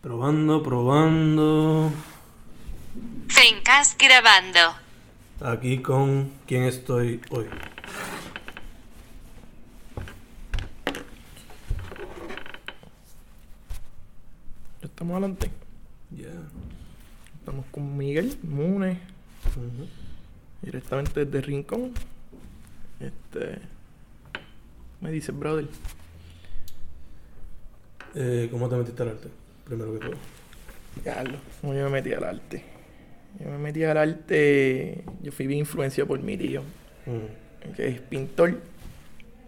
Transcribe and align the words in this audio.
Probando, 0.00 0.62
probando. 0.62 1.90
Fencast 3.26 4.00
grabando. 4.00 4.60
Aquí 5.40 5.82
con 5.82 6.30
quién 6.46 6.62
estoy 6.64 7.20
hoy. 7.30 7.46
Ya 14.80 14.86
estamos 14.86 15.12
adelante. 15.14 15.50
Ya. 16.12 16.28
Estamos 17.40 17.66
con 17.72 17.96
Miguel 17.96 18.38
Mune, 18.44 19.00
directamente 20.62 21.24
desde 21.24 21.40
Rincón. 21.40 21.92
Este. 23.00 23.58
Me 25.00 25.10
dice, 25.10 25.32
brother. 25.32 25.66
Eh, 28.14 28.48
¿Cómo 28.52 28.68
te 28.68 28.76
metiste 28.76 29.02
al 29.02 29.08
arte? 29.08 29.47
Primero 29.68 29.92
que 29.94 30.06
todo. 30.06 30.16
Carlos, 31.04 31.40
¿cómo 31.60 31.74
yo 31.74 31.84
me 31.84 31.90
metí 31.90 32.12
al 32.12 32.24
arte? 32.24 32.62
Yo 33.38 33.50
me 33.50 33.58
metí 33.58 33.84
al 33.84 33.96
arte. 33.96 35.04
Yo 35.22 35.30
fui 35.32 35.46
bien 35.46 35.60
influenciado 35.60 36.08
por 36.08 36.20
mi 36.20 36.36
tío, 36.36 36.62
Ujú. 37.06 37.74
que 37.76 37.88
es 37.88 38.00
pintor. 38.00 38.58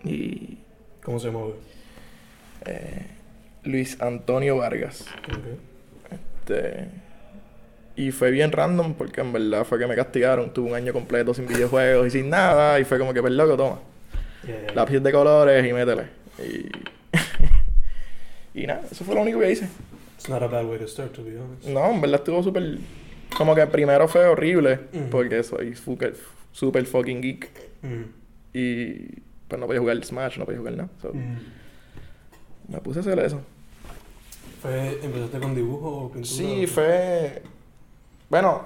Y. 0.04 0.58
¿Cómo 1.02 1.18
se 1.18 1.30
mueve? 1.30 1.54
eh, 2.66 3.06
Luis 3.64 4.00
Antonio 4.00 4.58
Vargas. 4.58 5.04
Este, 6.10 6.88
y 7.96 8.10
fue 8.12 8.30
bien 8.30 8.52
random 8.52 8.94
porque 8.94 9.20
en 9.22 9.32
verdad 9.32 9.64
fue 9.64 9.78
que 9.78 9.86
me 9.86 9.94
castigaron. 9.96 10.52
Tuve 10.52 10.70
un 10.70 10.74
año 10.76 10.92
completo 10.92 11.32
sin 11.34 11.46
videojuegos 11.46 12.06
y 12.06 12.10
sin 12.10 12.28
nada. 12.30 12.78
Y 12.78 12.84
fue 12.84 12.98
como 12.98 13.12
que, 13.14 13.20
pues 13.22 13.32
loco, 13.32 13.56
toma. 13.56 13.80
Yeah, 14.46 14.60
yeah. 14.60 14.74
Lápiz 14.74 15.00
de 15.00 15.12
colores 15.12 15.66
y 15.66 15.72
métele. 15.72 16.04
Y, 16.38 16.68
y 18.62 18.66
nada, 18.66 18.82
eso 18.90 19.04
fue 19.04 19.14
lo 19.14 19.22
único 19.22 19.40
que 19.40 19.50
hice. 19.52 19.68
It's 20.20 20.28
not 20.28 20.42
a 20.42 20.48
bad 20.48 20.66
way 20.66 20.78
to 20.78 20.86
start, 20.86 21.14
to 21.14 21.22
be 21.24 21.30
honest. 21.38 21.64
No, 21.66 21.90
en 21.90 22.00
verdad 22.02 22.20
estuvo 22.20 22.42
súper. 22.42 22.76
Como 23.34 23.54
que 23.54 23.66
primero 23.68 24.06
fue 24.06 24.26
horrible 24.26 24.80
Ujú. 24.92 25.08
porque 25.10 25.42
soy 25.42 25.74
super, 25.74 26.14
super 26.52 26.84
fucking 26.84 27.22
geek. 27.22 27.48
Mm. 27.80 28.02
Y 28.52 28.94
pues 29.48 29.58
no 29.58 29.66
podía 29.66 29.80
jugar 29.80 30.04
Smash, 30.04 30.36
no 30.36 30.44
podía 30.44 30.58
jugar 30.58 30.74
nada. 30.76 30.90
So, 31.00 31.12
Mm. 31.14 31.38
Me 32.68 32.78
puse 32.80 32.98
a 32.98 33.02
hacer 33.02 33.18
eso. 33.18 33.40
Fue, 34.60 34.98
¿Empezaste 35.02 35.38
con 35.40 35.54
dibujo 35.54 35.88
o 35.88 36.12
pintura? 36.12 36.26
Sí, 36.26 36.66
fue. 36.66 37.40
Bueno, 38.28 38.64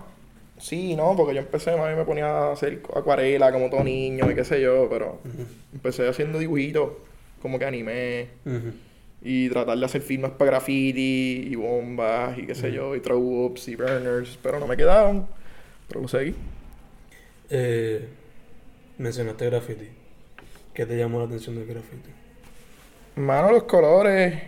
sí, 0.58 0.96
no, 0.96 1.14
porque 1.16 1.34
yo 1.34 1.40
empecé, 1.40 1.70
a 1.70 1.88
mí 1.88 1.94
me 1.96 2.04
ponía 2.04 2.26
a 2.26 2.52
hacer 2.52 2.82
acuarela 2.96 3.52
como 3.52 3.70
todo 3.70 3.84
niño 3.84 4.28
y 4.28 4.34
qué 4.34 4.44
sé 4.44 4.60
yo, 4.60 4.88
pero 4.90 5.20
empecé 5.72 6.08
haciendo 6.08 6.40
dibujitos, 6.40 6.90
como 7.40 7.60
que 7.60 7.64
animé. 7.64 8.28
Y 9.24 9.48
tratar 9.48 9.78
de 9.78 9.86
hacer 9.86 10.02
firmas 10.02 10.32
para 10.32 10.52
graffiti 10.52 11.48
y 11.50 11.54
bombas 11.54 12.36
y 12.38 12.46
qué 12.46 12.54
sé 12.54 12.70
yo, 12.70 12.94
y 12.94 13.00
throw 13.00 13.46
ups 13.46 13.68
y 13.68 13.74
burners, 13.74 14.38
pero 14.42 14.60
no 14.60 14.66
me 14.66 14.76
quedaban, 14.76 15.26
pero 15.88 16.02
lo 16.02 16.08
seguí. 16.08 16.34
Eh, 17.48 18.06
mencionaste 18.98 19.46
graffiti. 19.46 19.88
¿Qué 20.74 20.84
te 20.84 20.98
llamó 20.98 21.20
la 21.20 21.24
atención 21.24 21.56
del 21.56 21.66
graffiti? 21.66 22.10
Mano, 23.16 23.50
los 23.50 23.64
colores, 23.64 24.42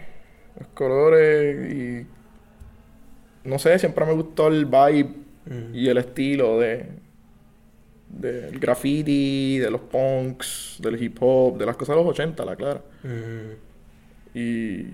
los 0.59 0.69
colores 0.69 1.73
y. 1.73 2.07
No 3.49 3.59
sé, 3.59 3.79
siempre 3.79 4.05
me 4.05 4.13
gustó 4.13 4.49
el 4.49 4.67
vibe 4.67 5.11
y 5.73 5.89
el 5.89 5.99
estilo 5.99 6.59
de 6.59 7.07
del 8.09 8.59
graffiti, 8.59 9.59
de 9.59 9.71
los 9.71 9.81
punks, 9.83 10.77
del 10.81 11.01
hip 11.03 11.17
hop, 11.21 11.59
de 11.59 11.67
las 11.67 11.77
cosas 11.77 11.97
de 11.97 12.03
los 12.03 12.11
80, 12.11 12.45
la 12.45 12.57
clara. 12.57 12.83
Y 14.39 14.89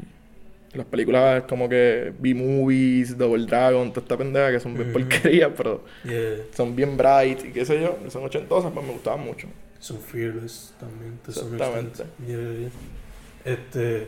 las 0.73 0.87
películas 0.87 1.43
como 1.49 1.69
que 1.69 2.13
B-Movies, 2.19 3.19
Double 3.19 3.45
Dragon, 3.45 3.91
toda 3.93 4.03
esta 4.03 4.17
pendeja 4.17 4.53
que 4.53 4.61
son 4.61 4.75
bien 4.75 4.93
porquerías, 4.93 5.51
pero 5.57 5.85
Yeah. 6.05 6.45
son 6.55 6.77
bien 6.77 6.97
bright 6.97 7.45
y 7.47 7.49
qué 7.53 7.65
sé 7.65 7.81
yo, 7.83 7.99
son 8.09 8.25
ochentosas, 8.25 8.71
pues 8.73 8.87
me 8.87 8.93
gustaban 8.93 9.21
mucho. 9.25 9.49
Son 9.81 9.99
fearless 9.99 10.75
también. 10.79 11.19
some 11.29 11.57
Exactamente. 11.57 12.03
extent. 12.03 12.29
Yeah, 12.29 12.53
yeah. 12.61 13.53
Este. 13.53 14.07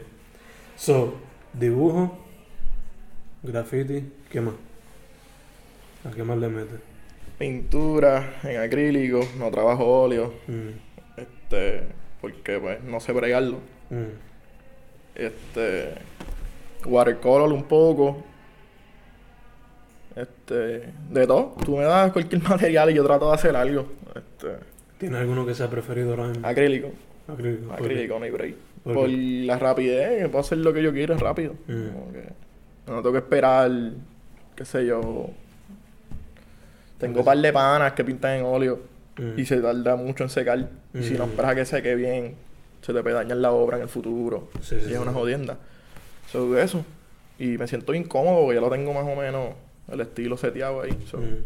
So, 0.76 1.14
dibujo, 1.52 2.16
graffiti, 3.42 4.04
¿qué 4.30 4.40
más? 4.40 4.54
¿A 6.04 6.10
qué 6.14 6.22
más 6.22 6.38
le 6.38 6.48
metes? 6.48 6.78
Pintura 7.38 8.36
en 8.44 8.60
acrílico, 8.60 9.20
no 9.38 9.50
trabajo 9.50 9.84
óleo, 10.02 10.32
Mm. 10.46 11.20
este, 11.20 11.82
porque 12.20 12.58
pues 12.60 12.82
no 12.84 13.00
sé 13.00 13.12
bregarlo. 13.12 13.58
Mm. 13.90 14.33
Este. 15.14 15.94
Watercolor 16.86 17.52
un 17.52 17.64
poco. 17.64 18.22
Este. 20.16 20.92
De 21.10 21.26
todo. 21.26 21.54
Tú 21.64 21.76
me 21.76 21.84
das 21.84 22.12
cualquier 22.12 22.42
material 22.48 22.90
y 22.90 22.94
yo 22.94 23.04
trato 23.04 23.28
de 23.28 23.34
hacer 23.34 23.56
algo. 23.56 23.86
Este. 24.14 24.56
¿Tienes 24.98 25.20
alguno 25.20 25.44
que 25.44 25.54
sea 25.54 25.68
preferido 25.68 26.10
ahora 26.10 26.28
mismo? 26.28 26.46
Acrílico. 26.46 26.88
Acrílico. 27.28 27.72
Acrílico, 27.72 28.18
no 28.18 28.24
hay 28.24 28.30
break. 28.30 28.54
¿Por 28.84 29.08
la 29.08 29.58
rapidez, 29.58 30.22
que 30.22 30.28
puedo 30.28 30.40
hacer 30.40 30.58
lo 30.58 30.72
que 30.72 30.82
yo 30.82 30.92
quiera 30.92 31.16
rápido. 31.16 31.54
Mm. 31.66 31.86
Como 31.92 32.12
que 32.12 32.22
no 32.86 32.96
tengo 32.96 33.12
que 33.12 33.18
esperar, 33.18 33.70
qué 34.54 34.64
sé 34.66 34.84
yo. 34.86 35.30
Tengo 36.98 37.20
un 37.20 37.24
par 37.24 37.38
de 37.38 37.52
panas 37.52 37.92
que 37.94 38.04
pintan 38.04 38.38
en 38.38 38.44
óleo 38.44 38.80
Mm. 39.16 39.38
y 39.38 39.44
se 39.46 39.58
tarda 39.60 39.94
mucho 39.96 40.24
en 40.24 40.30
secar. 40.30 40.68
Y 40.92 41.02
si 41.02 41.14
no 41.14 41.26
Mm. 41.26 41.30
esperas 41.30 41.52
a 41.52 41.54
que 41.54 41.64
seque 41.64 41.94
bien, 41.94 42.34
se 42.84 42.92
te 42.92 43.02
puede 43.02 43.14
dañar 43.14 43.38
la 43.38 43.50
obra 43.52 43.76
en 43.78 43.84
el 43.84 43.88
futuro. 43.88 44.48
Sí, 44.60 44.76
y 44.76 44.86
sí, 44.86 44.92
es 44.92 44.98
una 44.98 45.12
jodienda. 45.12 45.58
So, 46.30 46.56
eso. 46.58 46.84
Y 47.38 47.58
me 47.58 47.66
siento 47.66 47.94
incómodo 47.94 48.40
porque 48.42 48.54
ya 48.56 48.60
lo 48.60 48.70
tengo 48.70 48.92
más 48.92 49.04
o 49.06 49.16
menos 49.20 49.54
el 49.90 50.00
estilo 50.00 50.36
seteado 50.36 50.82
ahí. 50.82 50.96
So, 51.10 51.18
Mm. 51.18 51.44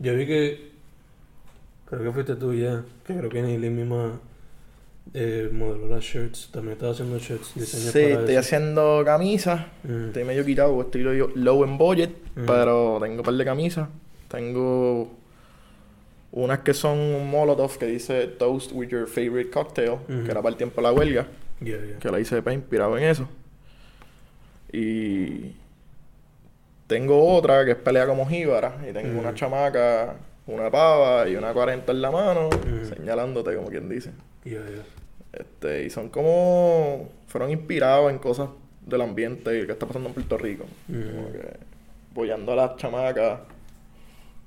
Yo 0.00 0.14
vi 0.16 0.26
que. 0.26 0.72
Creo 1.86 2.02
que 2.02 2.12
fuiste 2.12 2.36
tú 2.36 2.52
ya. 2.54 2.82
Que 3.06 3.14
creo 3.16 3.30
que 3.30 3.42
Neely 3.42 3.70
misma 3.70 4.20
eh, 5.12 5.48
modeló 5.52 5.88
las 5.88 6.02
shirts. 6.02 6.48
También 6.52 6.72
estaba 6.72 6.92
haciendo 6.92 7.18
shirts. 7.18 7.54
Diseños 7.54 7.92
Sí, 7.92 8.00
para 8.00 8.20
estoy 8.20 8.30
eso. 8.32 8.40
haciendo 8.40 9.02
camisas. 9.04 9.66
Mm. 9.84 10.06
Estoy 10.06 10.24
medio 10.24 10.44
quitado, 10.44 10.80
estilo 10.80 11.12
yo 11.14 11.28
low 11.34 11.62
en 11.64 11.78
budget, 11.78 12.10
Mm. 12.34 12.46
pero 12.46 12.98
tengo 13.00 13.16
un 13.18 13.22
par 13.22 13.34
de 13.34 13.44
camisas. 13.44 13.88
Tengo 14.28 15.12
unas 16.36 16.60
que 16.60 16.74
son 16.74 16.98
un 16.98 17.30
Molotov 17.30 17.78
que 17.78 17.86
dice 17.86 18.26
Toast 18.26 18.72
with 18.72 18.88
your 18.88 19.06
favorite 19.06 19.50
cocktail, 19.50 19.98
que 20.06 20.30
era 20.30 20.42
para 20.42 20.50
el 20.50 20.56
tiempo 20.56 20.80
de 20.80 20.82
la 20.82 20.92
huelga, 20.92 21.26
Yeah, 21.60 21.78
yeah. 21.78 21.98
que 22.00 22.10
la 22.10 22.18
hice 22.18 22.42
pues, 22.42 22.56
inspirado 22.56 22.98
en 22.98 23.04
eso. 23.04 23.28
Y 24.72 25.54
tengo 26.88 27.32
otra 27.32 27.64
que 27.64 27.70
es 27.70 27.76
pelea 27.76 28.06
como 28.06 28.26
jíbara, 28.26 28.76
y 28.88 28.92
tengo 28.92 29.20
una 29.20 29.32
chamaca, 29.34 30.16
una 30.48 30.70
pava 30.70 31.28
y 31.28 31.36
una 31.36 31.52
40 31.52 31.92
en 31.92 32.02
la 32.02 32.10
mano, 32.10 32.50
señalándote 32.82 33.54
como 33.54 33.68
quien 33.68 33.88
dice. 33.88 34.10
Yeah. 34.42 34.60
Este, 35.32 35.84
y 35.84 35.90
son 35.90 36.08
como. 36.08 37.08
Fueron 37.28 37.50
inspirados 37.50 38.10
en 38.10 38.18
cosas 38.18 38.48
del 38.84 39.00
ambiente 39.00 39.58
y 39.60 39.66
que 39.66 39.72
está 39.72 39.86
pasando 39.86 40.08
en 40.08 40.14
Puerto 40.14 40.36
Rico. 40.36 40.64
Como 40.86 41.32
que 41.32 41.56
apoyando 42.10 42.52
a 42.52 42.56
las 42.56 42.76
chamacas. 42.76 43.40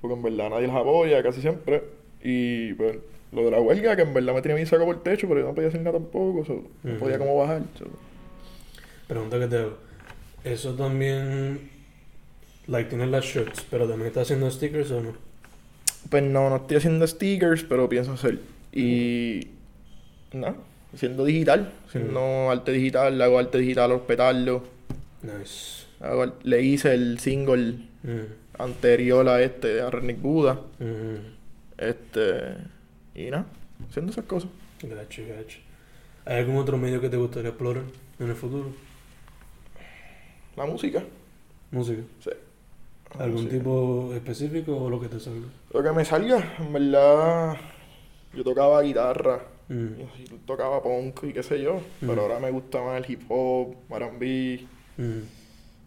Porque 0.01 0.15
en 0.15 0.23
verdad 0.23 0.49
nadie 0.49 0.67
las 0.67 0.75
apoya 0.75 1.23
casi 1.23 1.41
siempre. 1.41 1.83
Y 2.23 2.73
pues 2.73 2.97
lo 3.31 3.45
de 3.45 3.51
la 3.51 3.59
huelga, 3.59 3.95
que 3.95 4.03
en 4.03 4.13
verdad 4.13 4.33
me 4.33 4.41
tenía 4.41 4.57
mi 4.57 4.65
saco 4.65 4.85
por 4.85 4.95
el 4.95 5.01
techo, 5.01 5.27
pero 5.27 5.41
yo 5.41 5.47
no 5.47 5.55
podía 5.55 5.69
hacer 5.69 5.81
nada 5.81 5.97
tampoco. 5.97 6.45
so, 6.45 6.63
no 6.83 6.97
podía 6.97 7.17
como 7.17 7.37
bajar. 7.37 7.63
so. 7.77 7.85
Pregunta 9.07 9.39
que 9.39 9.47
te 9.47 9.57
hago. 9.57 9.77
Eso 10.43 10.73
también. 10.75 11.69
Like, 12.67 12.89
tienes 12.89 13.09
las 13.09 13.23
shirts, 13.23 13.65
pero 13.69 13.87
también 13.87 14.07
estás 14.07 14.23
haciendo 14.23 14.51
stickers 14.51 14.91
o 14.91 15.01
no? 15.01 15.13
Pues 16.09 16.23
no, 16.23 16.49
no 16.49 16.57
estoy 16.57 16.77
haciendo 16.77 17.07
stickers, 17.07 17.63
pero 17.63 17.87
pienso 17.89 18.13
hacer. 18.13 18.39
Y. 18.73 19.47
Nada, 20.33 20.55
haciendo 20.93 21.23
digital. 21.25 21.73
Haciendo 21.87 22.51
arte 22.51 22.71
digital, 22.73 23.21
hago 23.21 23.39
arte 23.39 23.57
digital 23.59 24.01
petardos. 24.01 24.63
Nice. 25.21 25.85
Hago 25.99 26.33
le 26.43 26.61
hice 26.61 26.93
el 26.93 27.19
single. 27.19 27.75
Anterior 28.59 29.27
a 29.29 29.41
este, 29.41 29.81
a 29.81 29.89
Redneck 29.89 30.21
Buda. 30.21 30.61
Mm. 30.79 31.35
Este. 31.77 32.57
Y 33.15 33.29
nada, 33.31 33.45
haciendo 33.89 34.11
esas 34.11 34.25
cosas. 34.25 34.49
Gacho, 34.81 35.23
gacho. 35.27 35.59
¿Hay 36.25 36.37
algún 36.39 36.57
otro 36.57 36.77
medio 36.77 36.99
que 37.01 37.09
te 37.09 37.17
gustaría 37.17 37.49
explorar 37.49 37.83
en 38.19 38.27
el 38.29 38.35
futuro? 38.35 38.71
La 40.55 40.65
música. 40.65 41.03
Música. 41.71 42.01
Sí. 42.19 42.31
La 43.17 43.25
¿Algún 43.25 43.43
música. 43.43 43.57
tipo 43.57 44.11
específico 44.13 44.75
o 44.77 44.89
lo 44.89 44.99
que 44.99 45.07
te 45.07 45.19
salga? 45.19 45.47
Lo 45.73 45.83
que 45.83 45.91
me 45.91 46.03
salga, 46.05 46.55
en 46.59 46.73
verdad. 46.73 47.55
Yo 48.33 48.43
tocaba 48.43 48.81
guitarra. 48.81 49.41
Mm. 49.69 49.91
Tocaba 50.45 50.81
punk 50.81 51.23
y 51.23 51.33
qué 51.33 51.43
sé 51.43 51.61
yo. 51.61 51.75
Mm. 52.01 52.07
Pero 52.07 52.21
ahora 52.23 52.39
me 52.39 52.51
gusta 52.51 52.81
más 52.81 53.03
el 53.03 53.11
hip 53.11 53.21
hop, 53.29 53.75
R&B, 53.89 54.65
Mm. 54.97 55.21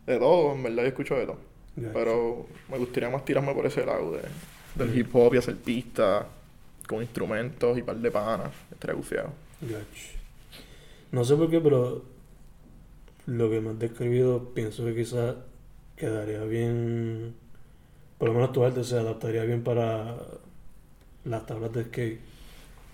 de 0.06 0.18
todo. 0.18 0.52
En 0.54 0.62
verdad 0.62 0.82
yo 0.84 0.88
escucho 0.88 1.14
de 1.16 1.26
todo. 1.26 1.38
Pero 1.76 2.46
me 2.70 2.78
gustaría 2.78 3.08
más 3.08 3.24
tirarme 3.24 3.54
por 3.54 3.66
ese 3.66 3.84
lado 3.86 4.12
de, 4.12 4.22
del 4.74 4.98
hip 4.98 5.14
hop 5.14 5.34
y 5.34 5.38
hacer 5.38 5.56
pistas 5.56 6.24
con 6.86 7.02
instrumentos 7.02 7.78
y 7.78 7.82
par 7.82 7.96
de 7.96 8.10
panas. 8.10 8.50
Estaría. 8.70 8.96
Gach. 9.62 9.84
No 11.12 11.24
sé 11.24 11.36
por 11.36 11.50
qué, 11.50 11.60
pero 11.60 12.02
lo 13.26 13.50
que 13.50 13.60
me 13.60 13.70
has 13.70 13.78
describido, 13.78 14.50
pienso 14.54 14.84
que 14.84 14.94
quizás 14.94 15.36
quedaría 15.96 16.42
bien. 16.44 17.34
Por 18.18 18.28
lo 18.28 18.34
menos 18.34 18.52
tu 18.52 18.64
arte 18.64 18.84
se 18.84 18.98
adaptaría 18.98 19.44
bien 19.44 19.62
para 19.62 20.16
las 21.24 21.46
tablas 21.46 21.72
de 21.72 21.84
skate. 21.84 22.20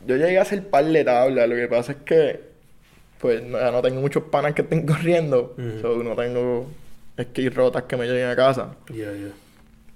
Yo 0.07 0.17
llegué 0.17 0.39
a 0.39 0.43
hacer 0.43 0.69
par 0.69 0.85
de 0.85 1.05
tablas, 1.05 1.49
lo 1.49 1.57
que 1.57 1.69
pasa 1.69 1.93
es 1.93 1.99
que 1.99 2.41
pues 3.19 3.43
no, 3.43 3.59
ya 3.59 3.71
no 3.71 3.81
tengo 3.83 4.01
muchos 4.01 4.25
panas 4.25 4.55
que 4.55 4.63
estén 4.63 4.87
corriendo, 4.87 5.55
Ujú. 5.59 5.81
so, 5.81 6.03
no 6.03 6.15
tengo 6.15 6.67
skate 7.21 7.55
rotas 7.55 7.83
que 7.85 7.97
me 7.97 8.07
lleguen 8.07 8.29
a 8.29 8.37
casa. 8.37 8.77
Ya, 8.89 9.13
ya. 9.13 9.31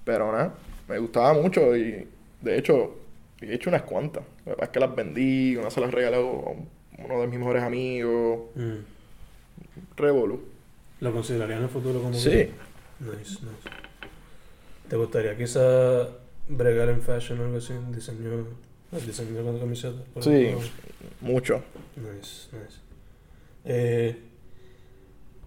Pero 0.05 0.33
nada, 0.33 0.55
me 0.89 0.99
gustaba 0.99 1.35
mucho 1.35 1.77
y 1.77 2.07
de 2.41 2.59
hecho 2.59 2.97
he 3.41 3.55
hecho 3.55 3.71
unas 3.71 3.83
cuantas. 3.83 4.23
La 4.45 4.53
verdad 4.53 4.65
es 4.65 4.71
que 4.71 4.81
las 4.81 4.95
vendí, 4.95 5.57
una 5.57 5.71
se 5.71 5.81
las 5.81 5.93
regaló 5.93 6.45
a 6.99 7.03
uno 7.05 7.21
de 7.21 7.27
mis 7.27 7.39
mejores 7.39 7.63
amigos, 7.63 8.41
Mm. 8.55 8.77
Revolu. 9.97 10.41
¿Lo 11.01 11.13
considerarías 11.13 11.59
en 11.59 11.65
el 11.65 11.71
futuro 11.71 12.01
como 12.03 12.15
Sí. 12.15 12.31
que- 12.31 12.51
Nice, 13.01 13.39
nice. 13.41 13.69
¿Te 14.89 14.97
gustaría 14.97 15.37
quizá 15.37 16.09
bregar 16.49 16.89
en 16.91 17.01
fashion 17.01 17.41
o 17.41 17.45
algo 17.45 17.57
así? 17.59 17.73
Diseño, 17.95 18.47
diseño 19.07 19.43
de 19.45 19.53
la 19.53 19.59
camiseta. 19.59 20.03
por 20.13 20.23
Sí, 20.23 20.31
ejemplo? 20.31 20.69
mucho. 21.23 21.63
Nice, 21.97 22.49
nice. 22.53 22.79
Eh, 23.65 24.17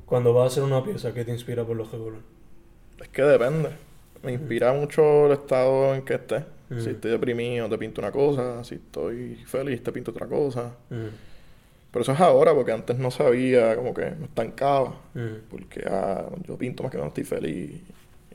cuando 0.06 0.34
vas 0.34 0.44
a 0.46 0.48
hacer 0.48 0.64
una 0.64 0.84
pieza, 0.84 1.14
¿qué 1.14 1.26
te 1.26 1.32
inspira 1.32 1.64
por 1.66 1.76
lo 1.78 1.86
regular? 1.86 2.22
Es 3.02 3.10
que 3.10 3.22
depende. 3.24 3.70
Me 4.24 4.34
inspira 4.34 4.74
mucho 4.74 5.26
el 5.28 5.34
estado 5.34 5.94
en 5.96 6.04
que 6.04 6.14
esté. 6.16 6.46
Mm. 6.70 6.80
Si 6.82 6.90
estoy 6.92 7.12
deprimido, 7.12 7.70
te 7.70 7.78
pinto 7.78 8.02
una 8.02 8.12
cosa. 8.12 8.64
Si 8.64 8.76
estoy 8.76 9.36
feliz, 9.46 9.84
te 9.84 9.92
pinto 9.92 10.12
otra 10.12 10.28
cosa. 10.28 10.74
Mm, 10.90 11.08
Pero 11.92 12.04
eso 12.04 12.12
es 12.14 12.20
ahora, 12.22 12.54
porque 12.54 12.72
antes 12.72 12.98
no 12.98 13.12
sabía, 13.12 13.76
como 13.76 13.94
que 13.94 14.12
me 14.12 14.26
estancaba. 14.26 14.96
mm, 15.14 15.50
Porque 15.50 15.84
ah, 15.90 16.26
yo 16.48 16.58
pinto 16.58 16.84
más 16.84 16.92
que 16.92 16.98
no 16.98 17.08
estoy 17.08 17.24
feliz. 17.24 17.82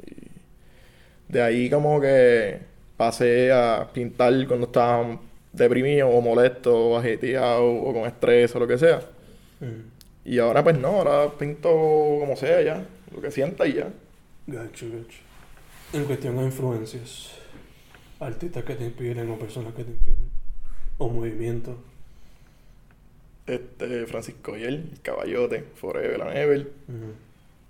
Y 0.07 0.29
de 1.29 1.43
ahí 1.43 1.71
como 1.71 2.01
que 2.01 2.61
pasé 2.97 3.53
a 3.53 3.89
pintar 3.93 4.33
cuando 4.47 4.67
estaba 4.67 5.19
deprimido 5.53 6.09
o 6.09 6.21
molesto 6.21 6.75
o 6.91 6.99
ajetreado 6.99 7.65
o 7.67 7.93
con 7.93 8.07
estrés 8.07 8.55
o 8.55 8.59
lo 8.61 8.67
que 8.67 8.79
sea. 8.79 9.01
mm. 9.61 9.98
Y 10.29 10.41
ahora 10.41 10.63
pues 10.63 10.79
no, 10.79 10.89
ahora 10.89 11.33
pinto 11.39 11.71
como 11.71 12.37
sea 12.37 12.61
ya, 12.61 12.87
lo 13.15 13.23
que 13.23 13.31
sienta 13.31 13.67
y 13.67 13.73
ya. 13.73 13.91
Gacho, 14.47 14.87
gacho. 14.93 15.21
En 15.95 16.05
cuestión 16.05 16.37
de 16.37 16.45
influencias, 16.45 17.33
artistas 18.21 18.63
que 18.63 18.75
te 18.75 18.85
inspiren 18.85 19.31
o 19.31 19.39
personas 19.39 19.73
que 19.73 19.85
te 19.85 19.91
inspiren, 19.91 20.29
o 20.99 21.09
movimientos. 21.09 21.77
Este, 23.47 24.05
Francisco 24.05 24.55
Yel, 24.55 24.91
el 24.93 25.01
caballote, 25.01 25.65
Forever 25.77 26.21
and 26.21 26.37
Ever, 26.37 26.73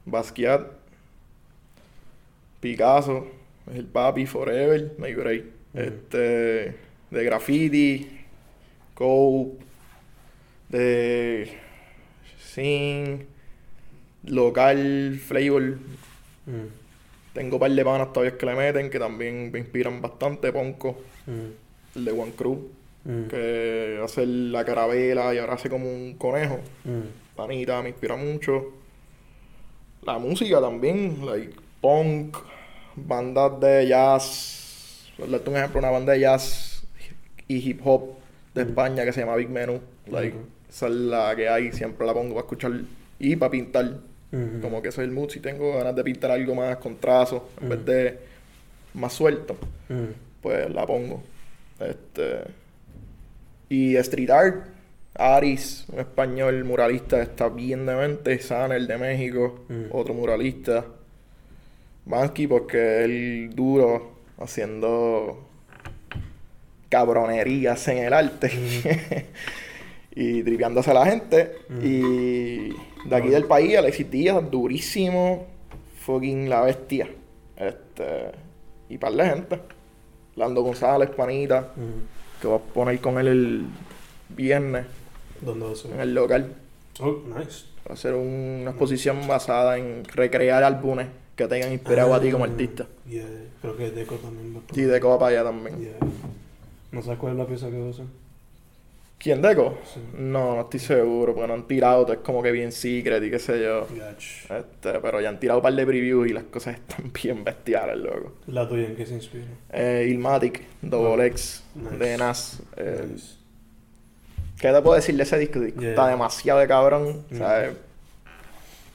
Basquiat, 0.05 0.67
Picasso, 2.59 3.29
el 3.73 3.85
papi 3.85 4.27
Forever, 4.27 4.97
no 4.99 5.05
hay 5.05 5.15
break. 5.15 5.45
Este, 5.75 6.75
de 7.13 7.25
graffiti, 7.25 8.19
Cope, 8.95 9.65
de 10.71 11.68
Sin, 12.55 13.27
local, 14.25 15.19
Flavor. 15.25 15.63
mm, 16.47 16.67
Tengo 17.35 17.57
un 17.57 17.61
par 17.61 17.71
de 17.71 17.85
panas 17.85 18.13
todavía 18.13 18.37
que 18.37 18.47
le 18.47 18.55
meten 18.55 18.91
que 18.91 18.99
también 18.99 19.53
me 19.53 19.59
inspiran 19.61 20.01
bastante. 20.01 20.51
Ponco, 20.53 20.99
mm, 21.27 21.99
el 21.99 22.05
de 22.05 22.11
One 22.13 22.33
Crew, 22.37 22.69
mm, 23.05 23.23
que 23.29 24.01
hace 24.03 24.27
la 24.27 24.65
carabela 24.65 25.35
y 25.35 25.39
ahora 25.39 25.55
hace 25.55 25.69
como 25.69 25.89
un 25.93 26.15
conejo. 26.15 26.59
Panita 27.37 27.81
me 27.83 27.91
inspira 27.91 28.17
mucho. 28.17 28.73
La 30.03 30.19
música 30.19 30.61
también, 30.61 31.25
like 31.25 31.55
punk, 31.81 32.37
bandas 32.97 33.61
de 33.61 33.87
jazz. 33.89 35.07
Por 35.17 35.31
darte 35.31 35.51
un 35.51 35.57
ejemplo, 35.57 35.79
una 35.81 35.91
banda 35.91 36.13
de 36.15 36.21
jazz 36.21 36.83
y 37.47 37.57
hip 37.69 37.81
hop 37.85 38.15
de. 38.55 38.63
España 38.63 39.05
que 39.05 39.13
se 39.13 39.21
llama 39.21 39.37
Big 39.37 39.49
Menu. 39.51 39.81
Like. 40.11 40.37
Esa 40.69 40.87
es 40.87 40.93
la 40.93 41.35
que 41.35 41.49
hay, 41.49 41.73
siempre 41.73 42.07
la 42.07 42.13
pongo 42.13 42.35
para 42.35 42.41
escuchar 42.41 42.73
y 43.19 43.37
para 43.37 43.51
pintar. 43.51 43.93
Como 44.61 44.83
que 44.83 44.89
ese 44.89 45.01
es 45.01 45.09
el 45.09 45.15
mood. 45.15 45.31
Si 45.31 45.41
tengo 45.41 45.79
ganas 45.79 45.97
de 45.97 46.05
pintar 46.05 46.31
algo 46.31 46.55
más 46.55 46.77
con 46.77 46.97
trazos, 46.97 47.43
en 47.63 47.69
vez 47.71 47.85
de 47.87 48.19
más 48.95 49.13
suelto, 49.13 49.57
pues 50.43 50.71
la 50.71 50.87
pongo. 50.87 51.23
Este. 51.81 52.43
Y 53.71 53.97
street 53.97 54.31
art, 54.31 54.67
Aris, 55.15 55.87
un 55.91 56.01
español 56.01 56.65
muralista, 56.65 57.23
está 57.23 57.49
bien 57.49 57.87
de 57.87 57.95
mente. 57.95 58.39
Sanel 58.39 58.87
de 58.87 58.99
México, 58.99 59.65
otro 59.91 60.13
muralista. 60.13 60.85
Bansky, 62.05 62.47
porque 62.47 63.05
el 63.05 63.51
duro 63.55 64.19
haciendo 64.39 65.49
cabronerías 66.89 67.87
en 67.89 67.99
el 67.99 68.13
arte 68.15 68.51
y 70.15 70.43
tripeándose 70.43 70.91
a 70.91 70.95
la 70.95 71.07
gente. 71.07 71.53
Mm. 71.69 71.79
Y 71.83 72.69
de 73.09 73.17
aquí 73.17 73.29
del 73.29 73.45
país, 73.45 73.77
Alexis 73.77 74.11
Díaz, 74.11 74.51
durísimo, 74.51 75.47
fucking 76.01 76.49
la 76.49 76.63
bestia. 76.63 77.09
Este, 77.57 78.33
y 78.89 78.99
par 78.99 79.13
de 79.13 79.25
gente. 79.25 79.59
Lando 80.37 80.63
González, 80.63 81.11
panita, 81.11 81.73
mm. 81.77 82.41
que 82.41 82.47
voy 82.49 82.57
a 82.59 82.73
poner 82.73 83.01
con 83.01 83.19
él 83.19 83.27
el 83.29 83.67
viernes 84.29 84.87
¿Dónde 85.41 85.67
va 85.67 85.73
a 85.73 85.75
ser? 85.77 85.93
en 85.93 86.01
el 86.01 86.15
local. 86.15 86.53
Oh, 87.01 87.23
nice. 87.37 87.65
Va 87.89 87.95
a 87.95 87.97
ser 87.97 88.15
un- 88.15 88.59
una 88.63 88.71
exposición 88.71 89.27
basada 89.27 89.79
en 89.79 90.05
recrear 90.05 90.63
álbumes 90.63 91.07
que 91.37 91.47
tengan 91.47 91.73
inspirado 91.73 92.13
a 92.15 92.21
ti 92.21 92.31
como 92.31 92.45
Ah, 92.45 92.49
artista. 92.49 92.87
Yeah, 93.09 93.25
creo 93.63 93.77
que 93.77 93.91
Deco 93.91 94.17
también 94.17 94.55
va 94.57 94.61
a 94.61 94.79
Y 94.79 94.83
Deco 94.83 95.09
va 95.11 95.19
para 95.19 95.41
allá 95.41 95.45
también. 95.51 95.79
Yeah. 95.81 95.97
¿No 96.93 97.03
sabes 97.03 97.19
cuál 97.19 97.33
es 97.35 97.39
la 97.39 97.47
pieza 97.47 97.71
que 97.71 97.79
va 97.79 97.87
a 97.87 97.91
hacer? 97.91 98.05
¿Quién 99.19 99.43
Deco? 99.43 99.77
No, 100.17 100.55
no 100.55 100.61
estoy 100.63 100.79
seguro, 100.79 101.35
porque 101.35 101.49
no 101.49 101.55
han 101.55 101.67
tirado, 101.67 102.13
es 102.13 102.19
como 102.21 102.41
que 102.41 102.53
bien 102.53 102.71
secret 102.71 103.23
y 103.25 103.31
qué 103.31 103.39
sé 103.41 103.61
yo. 103.61 103.87
Gach. 103.91 104.17
Este, 104.49 105.01
pero 105.01 105.21
ya 105.21 105.29
han 105.29 105.41
tirado 105.41 105.59
un 105.59 105.63
par 105.65 105.75
de 105.75 105.85
previews 105.85 106.29
y 106.29 106.33
las 106.33 106.45
cosas 106.45 106.77
están 106.89 107.11
bien 107.13 107.43
bestiales, 107.43 107.97
loco. 107.99 108.35
La 108.47 108.69
tuya 108.69 108.87
en 108.87 108.95
qué 108.97 109.05
se 109.07 109.15
inspira. 109.15 109.45
Eh, 109.73 110.07
Ilmatic, 110.09 110.63
Double 110.83 111.27
X, 111.27 111.65
Nice. 111.75 111.97
de 111.97 112.17
Nas. 112.19 112.63
eh, 112.77 113.07
Nice. 113.13 113.35
¿Qué 114.61 114.73
te 114.73 114.83
puedo 114.83 114.95
decir 114.95 115.17
de 115.17 115.23
ese 115.25 115.39
disco? 115.39 115.65
Yeah. 115.65 115.91
Está 115.91 116.09
demasiado 116.09 116.61
de 116.61 116.69
cabrón. 116.69 117.25
Mm. 117.31 117.39
¿sabes? 117.39 117.73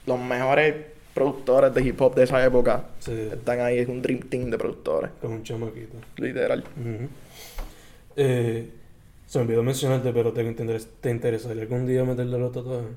Los 0.06 0.18
mejores 0.20 0.74
productores 1.14 1.72
de 1.74 1.82
hip 1.82 2.00
hop 2.00 2.14
de 2.14 2.24
esa 2.24 2.44
época 2.44 2.84
Sí, 2.98 3.28
están 3.32 3.60
ahí, 3.60 3.78
es 3.78 3.88
un 3.88 4.02
dream 4.02 4.20
team 4.20 4.50
de 4.50 4.58
productores, 4.58 5.10
con 5.20 5.32
un 5.32 5.42
chamaquito. 5.42 5.96
literal. 6.16 6.64
Eh, 8.16 8.68
se 9.34 9.38
me 9.40 9.46
olvidó 9.46 9.62
mencionarte, 9.64 10.12
pero 10.12 10.32
te, 10.32 10.42
interesa, 10.44 10.88
¿te 11.00 11.10
interesaría 11.10 11.62
algún 11.62 11.86
día 11.86 12.04
meterle 12.04 12.38
los 12.38 12.52
tatuajes? 12.52 12.90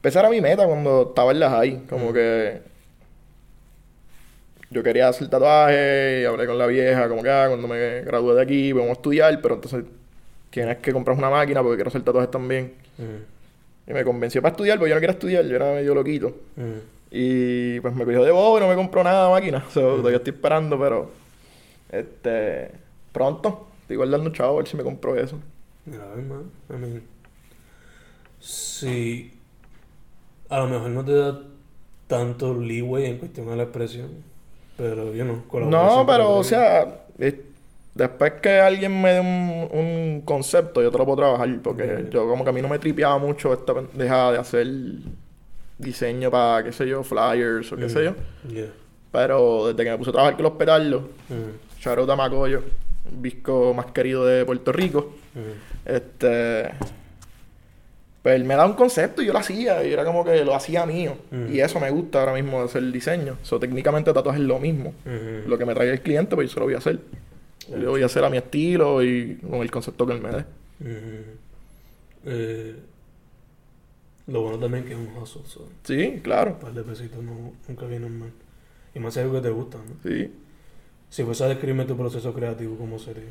Esa 0.00 0.20
era 0.20 0.30
mi 0.30 0.40
meta 0.40 0.64
cuando 0.64 1.08
estaba 1.08 1.32
en 1.32 1.40
la 1.40 1.50
high, 1.50 1.86
como 1.88 2.10
Mm. 2.10 2.14
que 2.14 2.60
yo 4.70 4.82
quería 4.84 5.08
hacer 5.08 5.28
tatuaje 5.28 6.20
y 6.22 6.24
hablé 6.24 6.46
con 6.46 6.56
la 6.56 6.66
vieja, 6.66 7.08
como 7.08 7.22
que 7.22 7.30
ah, 7.30 7.46
cuando 7.48 7.66
me 7.66 8.02
gradué 8.02 8.36
de 8.36 8.42
aquí 8.42 8.72
vamos 8.72 8.90
a 8.90 8.92
estudiar, 8.92 9.40
pero 9.42 9.56
entonces 9.56 9.84
tienes 10.50 10.78
que 10.78 10.92
comprar 10.92 11.16
una 11.18 11.30
máquina 11.30 11.62
porque 11.62 11.76
quiero 11.78 11.88
hacer 11.88 12.02
tatuajes 12.02 12.30
también. 12.30 12.72
Mm, 12.98 13.90
Y 13.90 13.92
me 13.92 14.04
convenció 14.04 14.40
para 14.42 14.52
estudiar, 14.52 14.78
porque 14.78 14.90
yo 14.90 14.94
no 14.94 15.00
quería 15.00 15.14
estudiar, 15.14 15.44
yo 15.46 15.56
era 15.56 15.72
medio 15.72 15.94
loquito. 15.94 16.28
mm. 16.56 16.78
Y 17.12 17.80
pues 17.80 17.92
me 17.92 18.04
cogió 18.04 18.22
de 18.22 18.30
bobo 18.30 18.58
y 18.58 18.60
no 18.60 18.68
me 18.68 18.76
compró 18.76 19.02
nada 19.02 19.26
de 19.26 19.32
máquina. 19.32 19.64
So, 19.74 19.96
todavía 19.96 20.18
estoy 20.18 20.32
esperando, 20.32 20.78
pero 20.78 21.10
este 21.90 22.70
pronto 23.12 23.66
estoy 23.90 23.96
guardando 23.96 24.30
chavo 24.30 24.54
a 24.54 24.56
ver 24.58 24.68
si 24.68 24.76
me 24.76 24.84
compro 24.84 25.16
eso. 25.16 25.36
Mira, 25.84 26.04
a 26.04 26.14
ver, 26.14 26.24
man. 26.24 26.44
I 26.68 26.72
mean, 26.74 27.02
sí, 28.38 29.32
a 30.48 30.58
lo 30.60 30.66
mejor 30.68 30.90
no 30.90 31.04
te 31.04 31.12
da 31.12 31.40
tanto 32.06 32.54
leeway 32.54 33.06
en 33.06 33.18
cuestión 33.18 33.48
de 33.48 33.56
la 33.56 33.62
expresión, 33.64 34.08
pero 34.76 35.12
yo 35.14 35.24
no. 35.24 35.42
No, 35.68 36.04
pero 36.06 36.36
o 36.36 36.44
sea, 36.44 37.04
es- 37.18 37.34
después 37.94 38.34
que 38.40 38.60
alguien 38.60 39.00
me 39.00 39.12
dé 39.14 39.20
un, 39.20 39.68
un 39.72 40.22
concepto, 40.24 40.82
yo 40.82 40.90
te 40.90 40.98
lo 40.98 41.04
puedo 41.04 41.16
trabajar, 41.18 41.48
porque 41.62 41.84
Yeah. 41.84 42.10
yo 42.10 42.28
como 42.28 42.44
que 42.44 42.50
a 42.50 42.52
mí 42.52 42.62
no 42.62 42.68
me 42.68 42.78
tripeaba 42.78 43.18
mucho 43.18 43.52
esta 43.52 43.74
pendeja 43.74 44.32
de 44.32 44.38
hacer 44.38 44.66
diseño 45.78 46.30
para, 46.30 46.62
qué 46.64 46.72
sé 46.72 46.86
yo, 46.88 47.02
flyers 47.02 47.72
o 47.72 47.76
qué 47.76 47.88
sé 47.88 48.04
yo. 48.04 48.14
Yeah. 48.48 48.70
Pero 49.12 49.68
desde 49.68 49.82
que 49.84 49.90
me 49.90 49.98
puse 49.98 50.10
a 50.10 50.12
trabajar 50.12 50.36
con 50.36 50.44
los 50.44 50.52
petardos, 50.52 51.02
Mm, 51.28 51.80
Shout 51.80 51.98
out 51.98 52.10
a 52.10 52.16
Macoyo, 52.16 52.62
el 53.10 53.16
visco 53.18 53.74
más 53.74 53.86
querido 53.86 54.26
de 54.26 54.44
Puerto 54.44 54.72
Rico. 54.72 55.14
Este. 55.84 56.70
Pues 58.22 58.34
él 58.34 58.44
me 58.44 58.54
da 58.54 58.66
un 58.66 58.74
concepto 58.74 59.22
y 59.22 59.26
yo 59.26 59.32
lo 59.32 59.38
hacía, 59.38 59.82
y 59.82 59.92
era 59.92 60.04
como 60.04 60.24
que 60.24 60.44
lo 60.44 60.54
hacía 60.54 60.84
mío. 60.84 61.16
Mm. 61.30 61.54
Y 61.54 61.60
eso 61.60 61.80
me 61.80 61.90
gusta 61.90 62.20
ahora 62.20 62.34
mismo 62.34 62.58
de 62.58 62.66
hacer 62.66 62.82
el 62.82 62.92
diseño. 62.92 63.38
So, 63.42 63.58
técnicamente 63.58 64.12
tatuaje 64.12 64.40
es 64.40 64.44
lo 64.44 64.58
mismo. 64.58 64.92
Lo 65.46 65.56
que 65.56 65.64
me 65.64 65.74
traiga 65.74 65.92
el 65.92 66.02
cliente, 66.02 66.34
pues 66.36 66.50
yo 66.50 66.54
se 66.54 66.60
lo 66.60 66.66
voy 66.66 66.74
a 66.74 66.78
hacer. 66.78 67.00
Yo 67.70 67.76
lo 67.78 67.90
voy 67.92 68.02
a 68.02 68.06
hacer 68.06 68.22
a 68.24 68.28
mi 68.28 68.36
estilo 68.36 69.02
y 69.02 69.36
con 69.36 69.60
el 69.62 69.70
concepto 69.70 70.06
que 70.06 70.12
él 70.12 70.20
me 70.20 70.30
dé. 70.32 70.44
Eh, 72.26 72.76
lo 74.26 74.42
bueno 74.42 74.58
también 74.58 74.84
que 74.84 74.92
es 74.92 74.98
un 74.98 75.16
hustle, 75.16 75.42
so, 75.46 75.66
Sí, 75.84 76.20
claro. 76.22 76.52
un 76.52 76.58
par 76.58 76.72
de 76.74 76.82
pesitos 76.82 77.22
no, 77.22 77.52
nunca 77.66 77.86
vienen 77.86 78.18
mal. 78.18 78.30
Y 78.94 78.98
más 79.00 79.16
es 79.16 79.22
algo 79.22 79.36
que 79.36 79.40
te 79.40 79.50
gusta, 79.50 79.78
¿no? 79.78 80.08
Sí. 80.10 80.30
Si 81.10 81.24
fuese 81.24 81.44
a 81.44 81.48
describirme 81.48 81.84
tu 81.84 81.96
proceso 81.96 82.32
creativo, 82.32 82.76
¿cómo 82.76 82.98
sería? 82.98 83.24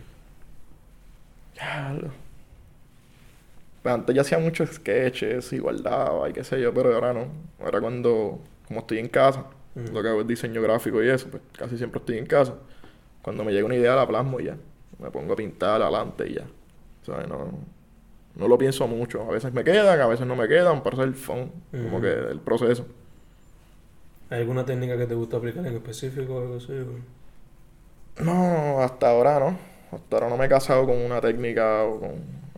Pues 3.81 3.95
antes 3.95 4.13
yo 4.15 4.21
hacía 4.21 4.39
muchos 4.39 4.69
sketches 4.71 5.53
y 5.53 5.59
guardaba 5.59 6.29
y 6.29 6.33
qué 6.33 6.43
sé 6.43 6.59
yo, 6.61 6.73
pero 6.73 6.93
ahora 6.93 7.13
no. 7.13 7.27
Ahora 7.63 7.79
cuando, 7.79 8.39
como 8.67 8.81
estoy 8.81 8.99
en 8.99 9.07
casa, 9.07 9.45
Mm. 9.75 9.93
lo 9.93 10.01
que 10.01 10.09
hago 10.09 10.21
es 10.21 10.27
diseño 10.27 10.61
gráfico 10.63 11.01
y 11.03 11.09
eso, 11.09 11.27
pues 11.29 11.43
casi 11.55 11.77
siempre 11.77 11.99
estoy 11.99 12.17
en 12.17 12.25
casa. 12.25 12.55
Cuando 13.21 13.43
me 13.43 13.51
llega 13.53 13.65
una 13.65 13.75
idea 13.75 13.95
la 13.95 14.07
plasmo 14.07 14.39
y 14.39 14.45
ya. 14.45 14.57
Me 14.97 15.11
pongo 15.11 15.33
a 15.33 15.35
pintar 15.35 15.81
adelante 15.81 16.27
y 16.27 16.33
ya. 16.33 16.45
¿Sabes? 17.05 17.27
No, 17.29 17.51
no 18.35 18.47
lo 18.47 18.57
pienso 18.57 18.87
mucho. 18.87 19.21
A 19.21 19.31
veces 19.31 19.53
me 19.53 19.63
quedan, 19.63 20.01
a 20.01 20.07
veces 20.07 20.25
no 20.25 20.35
me 20.35 20.47
quedan, 20.47 20.81
para 20.83 20.97
hacer 20.97 21.13
fun. 21.13 21.51
Como 21.71 22.01
que 22.01 22.11
el 22.11 22.39
proceso. 22.39 22.85
¿Hay 24.31 24.39
alguna 24.41 24.65
técnica 24.65 24.97
que 24.97 25.05
te 25.05 25.13
gusta 25.13 25.37
aplicar 25.37 25.65
en 25.65 25.75
específico 25.75 26.35
o 26.35 26.41
algo 26.41 26.57
así? 26.57 26.73
o? 26.73 27.18
No, 28.19 28.81
hasta 28.81 29.09
ahora 29.09 29.39
no. 29.39 29.57
Hasta 29.91 30.15
ahora 30.17 30.29
no 30.29 30.37
me 30.37 30.45
he 30.45 30.49
casado 30.49 30.85
con 30.85 30.97
una 30.97 31.19
técnica 31.21 31.83
o 31.83 31.99
con 31.99 32.11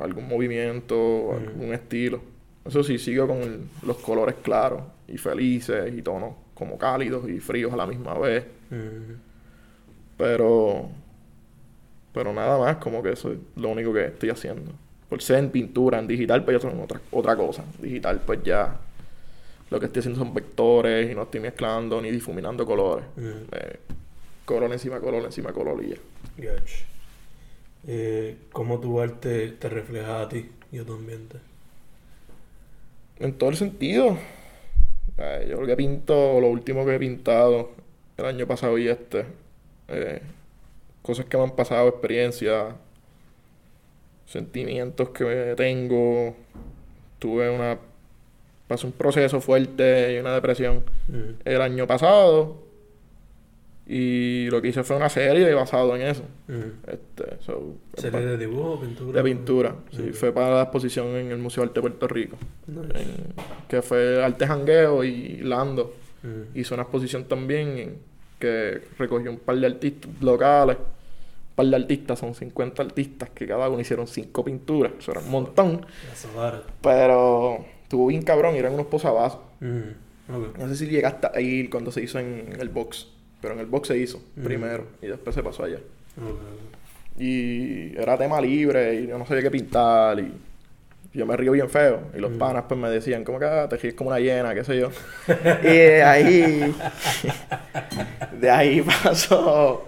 algún 0.03 0.27
movimiento 0.27 0.98
o 1.00 1.34
Mm. 1.34 1.48
algún 1.48 1.74
estilo. 1.74 2.22
Eso 2.65 2.84
sí, 2.84 2.98
sigo 3.00 3.27
con 3.27 3.38
el- 3.41 3.62
los 3.84 3.98
colores 3.98 4.36
claros 4.41 4.82
y 5.08 5.18
felices 5.18 5.91
y 5.96 6.01
tonos 6.01 6.34
como 6.53 6.77
cálidos 6.77 7.27
y 7.30 7.39
fríos 7.39 7.74
a 7.74 7.77
la 7.77 7.88
misma 7.88 8.18
vez. 8.18 8.46
Mm. 8.70 9.13
Pero. 10.18 10.89
Pero 12.13 12.34
nada 12.34 12.58
más, 12.60 12.75
como 12.77 13.01
que 13.01 13.12
eso 13.13 13.32
es 13.32 13.38
lo 13.56 13.70
único 13.70 13.94
que 13.94 14.06
estoy 14.08 14.30
haciendo. 14.30 14.72
Por 15.08 15.22
ser 15.22 15.38
en 15.39 15.50
pintura, 15.50 15.98
en 16.00 16.08
digital, 16.08 16.44
pues 16.44 16.58
ya 16.62 16.70
son 16.70 16.80
otra, 16.82 17.00
otra 17.12 17.36
cosa. 17.38 17.63
Digital, 17.82 18.22
pues 18.25 18.44
ya. 18.44 18.75
Lo 19.70 19.80
que 19.80 19.86
estoy 19.86 20.01
haciendo 20.01 20.20
son 20.20 20.34
vectores 20.34 21.10
y 21.10 21.15
no 21.15 21.24
estoy 21.24 21.39
mezclando 21.39 22.01
ni 22.01 22.12
difuminando 22.12 22.65
colores. 22.65 23.06
Mm. 23.15 23.22
Eh, 23.53 23.80
color 24.51 24.72
encima 24.72 25.00
color 25.00 25.24
encima 25.24 25.53
color 25.53 25.84
y 25.84 25.89
ya. 25.89 25.98
Gotcha. 26.38 26.86
Eh, 27.88 28.38
¿Cómo 28.51 28.79
tu 28.79 29.00
arte 29.00 29.50
te 29.53 29.70
refleja 29.70 30.22
a 30.22 30.29
ti 30.29 30.51
y 30.72 30.77
a 30.77 30.86
tu 30.86 30.93
ambiente? 30.93 31.38
En 33.20 33.34
todo 33.34 33.50
el 33.50 33.58
sentido. 33.58 34.17
Eh, 35.17 35.48
yo 35.50 35.60
lo 35.60 35.67
que 35.67 35.75
pinto, 35.75 36.39
lo 36.39 36.48
último 36.48 36.86
que 36.86 36.96
he 36.96 37.00
pintado 37.00 37.72
el 38.17 38.25
año 38.25 38.46
pasado 38.46 38.77
y 38.77 38.88
este, 38.88 39.25
eh, 39.88 40.22
cosas 41.01 41.25
que 41.25 41.38
me 41.38 41.43
han 41.43 41.55
pasado, 41.55 41.88
experiencias, 41.88 42.75
sentimientos 44.25 45.10
que 45.10 45.53
tengo. 45.58 46.36
Tuve 47.20 47.50
una. 47.50 47.79
Pasé 48.67 48.86
un 48.86 48.93
proceso 48.93 49.41
fuerte 49.41 50.13
y 50.13 50.20
una 50.20 50.34
depresión 50.34 50.84
el 51.43 51.62
año 51.62 51.86
pasado. 51.88 52.70
Y 53.93 54.48
lo 54.50 54.62
que 54.62 54.69
hice 54.69 54.83
fue 54.86 54.95
una 54.95 55.10
serie 55.10 55.53
basado 55.53 55.93
en 55.98 56.03
eso. 56.03 56.24
Mm. 56.48 56.88
Este, 56.89 57.43
so, 57.45 57.75
¿Serie 57.95 58.21
de 58.21 58.38
dibujo 58.38 58.79
pintura? 58.79 59.17
de 59.21 59.29
pintura. 59.29 59.75
Sí, 59.91 60.12
fue 60.13 60.31
para 60.31 60.55
la 60.55 60.62
exposición 60.62 61.07
en 61.17 61.29
el 61.31 61.39
Museo 61.39 61.63
de 61.63 61.67
Arte 61.69 61.79
de 61.79 61.81
Puerto 61.81 62.07
Rico. 62.07 62.38
Nice. 62.67 63.01
en- 63.01 63.33
que 63.67 63.81
fue 63.81 64.24
Arte 64.24 64.48
Jangueo 64.48 65.03
y 65.03 65.38
Lando. 65.41 65.93
Hizo 66.55 66.75
una 66.75 66.83
exposición 66.83 67.25
también 67.25 67.77
en- 67.77 67.98
que 68.39 68.81
recogió 68.98 69.29
un 69.29 69.39
par 69.39 69.57
de 69.57 69.67
artistas 69.67 70.10
locales. 70.21 70.77
Un 70.77 71.55
par 71.55 71.65
de 71.65 71.75
artistas, 71.75 72.17
son 72.17 72.33
50 72.33 72.83
artistas 72.83 73.29
que 73.31 73.45
cada 73.45 73.67
uno 73.67 73.81
hicieron 73.81 74.07
cinco 74.07 74.43
pinturas. 74.45 74.93
Eso 75.00 75.12
era 75.12 75.19
un 75.19 75.29
montón. 75.29 75.86
Pero 76.81 77.65
estuvo 77.83 78.07
bien 78.07 78.21
cabrón 78.21 78.55
eran 78.55 78.74
unos 78.74 78.86
posavasos. 78.88 79.39
No 80.57 80.67
sé 80.69 80.75
si 80.77 80.88
llegaste 80.88 81.27
a 81.33 81.41
ir 81.41 81.69
cuando 81.69 81.91
se 81.91 82.01
hizo 82.01 82.19
en 82.19 82.55
el 82.57 82.69
box. 82.69 83.07
Pero 83.41 83.53
en 83.55 83.60
el 83.62 83.65
box 83.65 83.88
se 83.89 83.98
hizo 83.98 84.21
Mm. 84.36 84.43
primero 84.43 84.86
y 85.01 85.07
después 85.07 85.33
se 85.36 85.41
pasó 85.43 85.63
allá. 85.63 85.77
Ok. 86.17 86.39
Y 87.19 87.95
era 87.98 88.17
tema 88.17 88.39
libre 88.39 88.95
y 89.01 89.07
yo 89.07 89.17
no 89.17 89.25
sabía 89.25 89.43
qué 89.43 89.51
pintar 89.51 90.19
y 90.19 90.31
yo 91.13 91.25
me 91.25 91.36
río 91.36 91.51
bien 91.51 91.69
feo. 91.69 92.01
Y 92.15 92.19
los 92.19 92.31
Mm. 92.31 92.38
panas 92.38 92.63
pues 92.67 92.79
me 92.79 92.89
decían 92.89 93.24
como 93.24 93.39
que 93.39 93.45
ah, 93.45 93.67
te 93.69 93.77
ríes 93.77 93.95
como 93.95 94.10
una 94.10 94.19
hiena, 94.19 94.53
qué 94.53 94.63
sé 94.63 94.79
yo. 94.79 94.89
y 95.63 95.67
de 95.67 96.03
ahí, 96.03 96.75
de 98.39 98.50
ahí 98.50 98.81
pasó, 99.03 99.86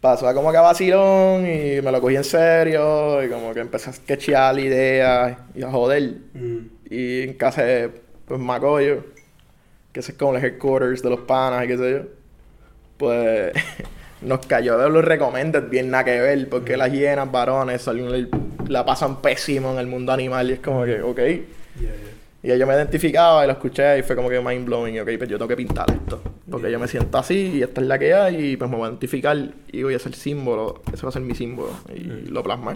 pasó 0.00 0.28
a 0.28 0.34
como 0.34 0.50
que 0.52 0.56
a 0.58 0.62
vacilón 0.62 1.44
y 1.46 1.80
me 1.82 1.90
lo 1.92 2.00
cogí 2.00 2.16
en 2.16 2.24
serio 2.24 3.22
y 3.24 3.28
como 3.28 3.52
que 3.52 3.60
empecé 3.60 3.90
a 3.90 3.92
sketchear 3.92 4.54
la 4.54 4.60
idea 4.60 5.38
y 5.54 5.62
a 5.62 5.70
joder. 5.70 6.14
Mm. 6.34 6.58
Y 6.90 7.22
en 7.22 7.34
casa 7.34 7.64
de 7.64 7.90
pues, 8.26 8.40
Macoyo, 8.40 9.04
que 9.92 10.00
ese 10.00 10.12
es 10.12 10.18
como 10.18 10.36
el 10.36 10.44
headquarters 10.44 11.02
de 11.02 11.10
los 11.10 11.20
panas 11.20 11.64
y 11.64 11.68
qué 11.68 11.76
sé 11.76 11.90
yo, 11.90 12.17
pues 12.98 13.52
nos 14.22 14.44
cayó 14.46 14.76
de 14.76 14.90
los 14.90 15.04
recommended 15.04 15.68
bien 15.70 15.90
nada 15.90 16.04
que 16.04 16.20
ver, 16.20 16.48
porque 16.48 16.76
las 16.76 16.92
hienas 16.92 17.30
varones 17.32 17.88
la 18.68 18.84
pasan 18.84 19.22
pésimo 19.22 19.72
en 19.72 19.78
el 19.78 19.86
mundo 19.86 20.12
animal 20.12 20.50
y 20.50 20.54
es 20.54 20.60
como 20.60 20.84
que, 20.84 21.00
ok. 21.00 21.16
Yeah, 21.16 21.40
yeah. 22.42 22.54
Y 22.54 22.58
yo 22.58 22.66
me 22.66 22.74
identificaba 22.74 23.42
y 23.44 23.46
lo 23.46 23.54
escuché 23.54 23.98
y 23.98 24.02
fue 24.02 24.14
como 24.14 24.28
que 24.28 24.40
mind 24.40 24.64
blowing, 24.66 25.00
ok, 25.00 25.08
pues 25.18 25.28
yo 25.30 25.38
tengo 25.38 25.48
que 25.48 25.56
pintar 25.56 25.90
esto, 25.90 26.20
porque 26.50 26.66
Yeah. 26.68 26.72
yo 26.72 26.78
me 26.80 26.88
siento 26.88 27.18
así 27.18 27.52
y 27.56 27.62
esta 27.62 27.80
es 27.80 27.86
la 27.86 27.98
que 27.98 28.14
hay 28.14 28.52
y 28.52 28.56
pues 28.56 28.70
me 28.70 28.76
voy 28.76 28.86
a 28.86 28.88
identificar 28.90 29.36
y 29.72 29.82
voy 29.82 29.94
a 29.94 29.98
ser 29.98 30.14
símbolo, 30.14 30.82
ese 30.92 31.02
va 31.02 31.08
a 31.08 31.12
ser 31.12 31.22
mi 31.22 31.34
símbolo 31.34 31.70
y 31.94 32.00
Mm. 32.04 32.28
lo 32.32 32.42
plasmé. 32.42 32.74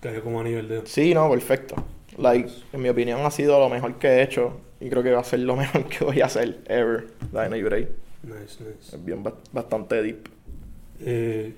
Cayó 0.00 0.22
como 0.22 0.40
a 0.40 0.44
nivel 0.44 0.68
de... 0.68 0.82
Sí, 0.84 1.14
no, 1.14 1.30
perfecto. 1.30 1.76
Like, 2.18 2.50
en 2.72 2.82
mi 2.82 2.88
opinión 2.90 3.20
ha 3.24 3.30
sido 3.30 3.58
lo 3.58 3.68
mejor 3.68 3.94
que 3.94 4.08
he 4.08 4.22
hecho 4.22 4.60
y 4.80 4.88
creo 4.90 5.02
que 5.02 5.10
va 5.12 5.20
a 5.20 5.24
ser 5.24 5.40
lo 5.40 5.56
mejor 5.62 5.84
que 5.84 6.04
voy 6.04 6.20
a 6.20 6.26
hacer 6.26 6.58
ever. 6.66 7.06
De 7.32 7.62
Break. 7.62 7.88
Nice, 8.24 8.56
nice. 8.64 8.96
Es 8.96 9.04
bien 9.04 9.22
ba- 9.22 9.34
bastante 9.52 10.02
deep. 10.02 10.28
Eh, 11.00 11.54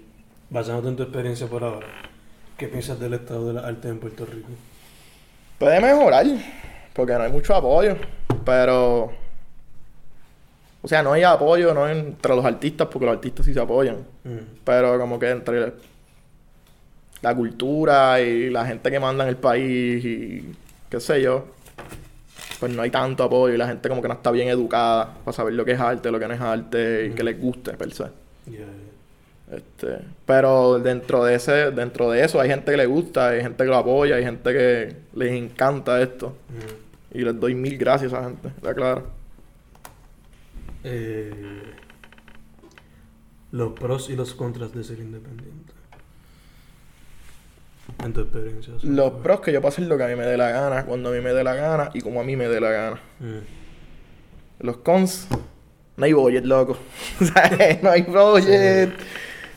basándote 0.50 0.88
en 0.88 0.96
tu 0.96 1.02
experiencia 1.04 1.46
por 1.46 1.62
ahora, 1.64 1.86
¿qué 2.56 2.68
piensas 2.68 2.98
del 2.98 3.14
estado 3.14 3.48
de 3.48 3.54
la 3.54 3.66
arte 3.66 3.88
en 3.88 3.98
Puerto 3.98 4.24
Rico? 4.26 4.48
Puede 5.58 5.80
mejorar 5.80 6.26
porque 6.94 7.12
no 7.14 7.22
hay 7.22 7.32
mucho 7.32 7.54
apoyo, 7.54 7.96
pero 8.44 9.12
o 10.82 10.88
sea, 10.88 11.02
no 11.02 11.12
hay 11.12 11.22
apoyo 11.24 11.74
no 11.74 11.88
entre 11.88 12.34
los 12.36 12.44
artistas 12.44 12.88
porque 12.90 13.06
los 13.06 13.14
artistas 13.16 13.44
sí 13.46 13.52
se 13.54 13.60
apoyan, 13.60 13.98
Mm. 14.24 14.38
pero 14.64 14.98
como 14.98 15.18
que 15.18 15.30
entre 15.30 15.72
la 17.22 17.34
cultura 17.34 18.20
y 18.20 18.50
la 18.50 18.66
gente 18.66 18.90
que 18.90 19.00
manda 19.00 19.24
en 19.24 19.30
el 19.30 19.36
país 19.36 20.04
y 20.04 20.52
qué 20.90 21.00
sé 21.00 21.22
yo, 21.22 21.46
pues 22.58 22.72
no 22.74 22.82
hay 22.82 22.90
tanto 22.90 23.24
apoyo 23.24 23.54
y 23.54 23.58
la 23.58 23.68
gente 23.68 23.88
como 23.88 24.02
que 24.02 24.08
no 24.08 24.14
está 24.14 24.30
bien 24.30 24.48
educada 24.48 25.14
para 25.24 25.36
saber 25.36 25.54
lo 25.54 25.64
que 25.64 25.72
es 25.72 25.80
arte, 25.80 26.10
lo 26.10 26.18
que 26.18 26.28
no 26.28 26.34
es 26.34 26.40
arte 26.40 27.06
y 27.06 27.10
que 27.10 27.22
les 27.22 27.40
guste 27.40 27.72
per 27.74 27.92
se. 27.92 28.04
Yeah, 28.46 28.58
yeah. 28.58 28.86
Este, 29.56 29.98
pero 30.24 30.78
dentro 30.80 31.24
de 31.24 31.36
ese, 31.36 31.70
dentro 31.70 32.10
de 32.10 32.24
eso 32.24 32.40
hay 32.40 32.48
gente 32.48 32.70
que 32.72 32.76
le 32.76 32.86
gusta, 32.86 33.28
hay 33.28 33.42
gente 33.42 33.62
que 33.62 33.70
lo 33.70 33.76
apoya, 33.76 34.16
hay 34.16 34.24
gente 34.24 34.52
que 34.52 34.96
les 35.14 35.32
encanta 35.32 36.00
esto. 36.00 36.36
Mm. 36.48 37.18
Y 37.18 37.20
les 37.22 37.38
doy 37.38 37.54
mil 37.54 37.78
gracias 37.78 38.12
a 38.12 38.18
esa 38.18 38.28
gente, 38.28 38.48
está 38.48 38.74
claro. 38.74 39.04
Eh, 40.84 41.62
los 43.52 43.72
pros 43.72 44.10
y 44.10 44.16
los 44.16 44.34
contras 44.34 44.74
de 44.74 44.84
ser 44.84 44.98
independiente. 44.98 45.72
En 48.04 48.12
tu 48.12 48.20
experiencia. 48.20 48.74
Los 48.82 49.12
far. 49.12 49.22
pros 49.22 49.40
que 49.40 49.52
yo 49.52 49.60
puedo 49.60 49.72
hacer 49.72 49.86
lo 49.86 49.96
que 49.96 50.04
a 50.04 50.08
mí 50.08 50.16
me 50.16 50.26
dé 50.26 50.36
la 50.36 50.50
gana, 50.50 50.84
cuando 50.84 51.08
a 51.08 51.12
mí 51.12 51.20
me 51.20 51.32
dé 51.32 51.42
la 51.42 51.54
gana 51.54 51.90
y 51.94 52.00
como 52.00 52.20
a 52.20 52.24
mí 52.24 52.36
me 52.36 52.46
dé 52.48 52.60
la 52.60 52.70
gana. 52.70 53.00
Mm. 53.20 53.38
Los 54.66 54.76
cons, 54.78 55.26
no 55.96 56.04
hay 56.04 56.12
budget, 56.12 56.44
loco. 56.44 56.76
No 57.82 57.90
hay 57.90 58.02
budget. 58.02 58.90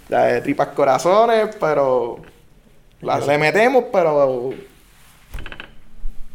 Sea, 0.07 0.41
tripas 0.41 0.69
corazones, 0.69 1.55
pero 1.59 2.17
la- 3.01 3.19
le 3.19 3.37
metemos, 3.37 3.85
pero 3.93 4.51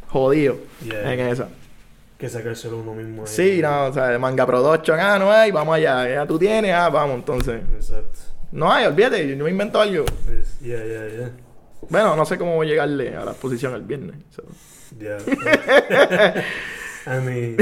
jodido 0.09 0.57
Yeah. 0.85 1.13
en 1.13 1.21
esa. 1.21 1.49
Que 2.19 2.29
sacárselo 2.29 2.79
uno 2.79 2.95
mismo. 2.95 3.23
ahí. 3.23 3.29
Sí, 3.29 3.61
no, 3.61 3.87
o 3.87 3.93
sea, 3.93 4.09
de 4.09 4.19
manga 4.19 4.47
production, 4.47 5.01
ah, 5.01 5.19
no 5.19 5.31
hay, 5.33 5.51
vamos 5.51 5.75
allá, 5.75 6.09
ya 6.09 6.27
tú 6.27 6.39
tienes, 6.39 6.73
ah, 6.73 6.89
vamos, 6.89 7.17
entonces. 7.17 7.63
Exacto. 7.75 8.19
No 8.53 8.73
hay, 8.73 8.87
olvídate, 8.87 9.37
yo 9.37 9.45
me 9.45 9.51
invento 9.51 9.81
algo. 9.81 10.05
Pues, 10.25 10.61
yeah, 10.61 10.85
yeah, 10.85 11.09
yeah. 11.09 11.31
Bueno, 11.91 12.17
no 12.17 12.25
sé 12.25 12.39
cómo 12.39 12.55
voy 12.57 12.67
a 12.69 12.71
llegarle 12.71 13.15
a 13.17 13.25
la 13.25 13.31
exposición 13.33 13.75
el 13.75 13.83
viernes. 13.83 14.17
so. 14.31 14.43
Yeah. 14.99 15.19
I 17.07 17.21
mean. 17.21 17.57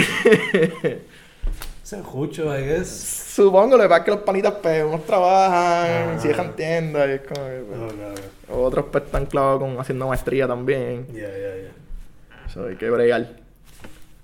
Se 1.82 1.96
escucho, 1.98 2.56
I 2.56 2.62
guess. 2.64 2.88
Supongo, 2.88 3.76
lo 3.76 3.82
que 3.84 3.88
pasa 3.88 3.98
es 4.00 4.04
que 4.04 4.10
los 4.12 4.20
panitas, 4.20 4.54
pues, 4.62 4.84
unos 4.84 5.04
trabajan, 5.06 6.16
Ah. 6.16 6.18
cierran 6.20 6.54
tiendas, 6.54 7.08
y 7.08 7.12
es 7.12 7.20
como 7.22 7.46
que, 7.46 7.64
pues, 7.68 8.20
Oh, 8.50 8.62
otros 8.64 8.86
pues 8.92 9.04
están 9.04 9.24
clavados 9.26 9.60
con 9.60 9.80
haciendo 9.80 10.06
maestría 10.08 10.46
también. 10.46 11.06
Yeah, 11.08 11.28
yeah, 11.30 11.56
yeah. 11.56 12.48
So, 12.52 12.66
hay 12.66 12.76
que 12.76 12.90
bregar, 12.90 13.36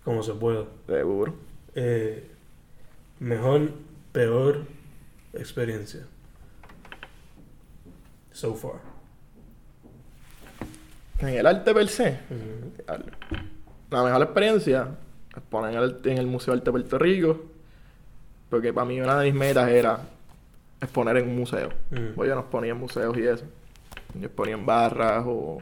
Como 0.05 0.23
se 0.23 0.35
pueda. 0.35 0.64
seguro. 0.87 1.35
Eh, 1.75 2.26
mejor, 3.21 3.71
peor 4.12 4.64
experiencia. 5.33 6.00
So 8.33 8.55
far. 8.55 8.81
En 11.18 11.28
el 11.28 11.46
arte 11.46 11.75
per 11.75 11.88
se, 11.88 12.18
la 13.90 14.04
mejor 14.04 14.22
experiencia 14.22 14.88
es 15.37 15.42
poner 15.42 15.75
en 15.75 15.82
el, 15.82 16.00
en 16.04 16.18
el 16.18 16.26
Museo 16.26 16.54
de 16.54 16.58
Arte 16.58 16.66
de 16.66 16.72
Puerto 16.72 16.98
Rico 16.98 17.44
Porque 18.48 18.72
para 18.72 18.87
mí 18.87 19.00
una 19.00 19.18
de 19.18 19.30
mis 19.30 19.38
metas 19.38 19.68
era 19.68 20.00
exponer 20.80 21.16
en 21.18 21.28
un 21.28 21.37
museo. 21.37 21.70
Pues 22.14 22.28
yo 22.28 22.34
nos 22.34 22.44
ponía 22.46 22.72
en 22.72 22.78
museos 22.78 23.16
y 23.16 23.26
eso. 23.26 23.44
Yo 24.14 24.26
exponía 24.26 24.54
en 24.54 24.64
barras 24.64 25.25
o... 25.26 25.58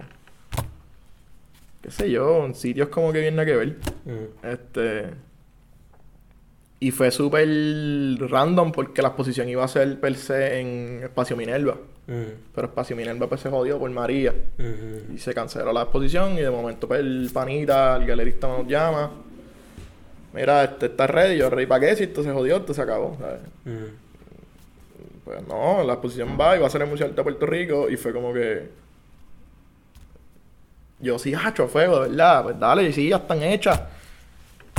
qué 1.82 1.90
sé 1.90 2.10
yo, 2.10 2.44
en 2.44 2.54
sitios 2.54 2.88
como 2.88 3.12
que 3.12 3.30
nada 3.30 3.46
que 3.46 3.56
ver. 3.56 3.76
Este... 4.42 5.10
Y 6.78 6.90
fue 6.90 7.10
súper 7.10 7.48
random 8.30 8.70
porque 8.70 9.00
la 9.00 9.08
exposición 9.08 9.48
iba 9.48 9.64
a 9.64 9.68
ser 9.68 9.98
per 9.98 10.14
se 10.14 10.60
en 10.60 11.02
Espacio 11.02 11.34
Minerva. 11.36 11.78
Mm. 12.06 12.52
Pero 12.54 12.68
Espacio 12.68 12.94
Minerva 12.96 13.28
pues 13.28 13.40
se 13.40 13.50
jodió 13.50 13.78
por 13.78 13.90
María. 13.90 14.34
Mm. 14.58 15.14
Y 15.14 15.18
se 15.18 15.34
canceló 15.34 15.72
la 15.72 15.82
exposición 15.82 16.34
y 16.34 16.40
de 16.40 16.50
momento 16.50 16.86
pues 16.86 17.00
el 17.00 17.30
panita, 17.32 17.96
el 17.96 18.06
galerista 18.06 18.48
nos 18.48 18.66
llama. 18.66 19.10
Mira, 20.32 20.64
este 20.64 20.86
está 20.86 21.06
ready, 21.06 21.38
yo 21.38 21.48
ready 21.50 21.66
para 21.66 21.86
qué, 21.86 21.96
si 21.96 22.04
esto 22.04 22.22
se 22.22 22.30
jodió, 22.30 22.56
esto 22.56 22.74
se 22.74 22.82
acabó. 22.82 23.16
¿sabes? 23.18 23.40
Mm. 23.64 24.06
Pues 25.24 25.46
no, 25.48 25.82
la 25.82 25.94
exposición 25.94 26.36
va 26.38 26.56
y 26.56 26.60
va 26.60 26.68
a 26.68 26.70
ser 26.70 26.82
el 26.82 26.88
Museo 26.88 27.08
de 27.08 27.22
Puerto 27.22 27.46
Rico 27.46 27.90
y 27.90 27.96
fue 27.96 28.12
como 28.12 28.32
que... 28.32 28.70
Yo 30.98 31.18
sí, 31.18 31.34
hacho, 31.34 31.64
a 31.64 31.68
fuego, 31.68 32.02
de 32.02 32.08
verdad. 32.08 32.44
Pues 32.44 32.58
dale, 32.58 32.92
sí, 32.92 33.08
ya 33.08 33.16
están 33.16 33.42
hechas. 33.42 33.80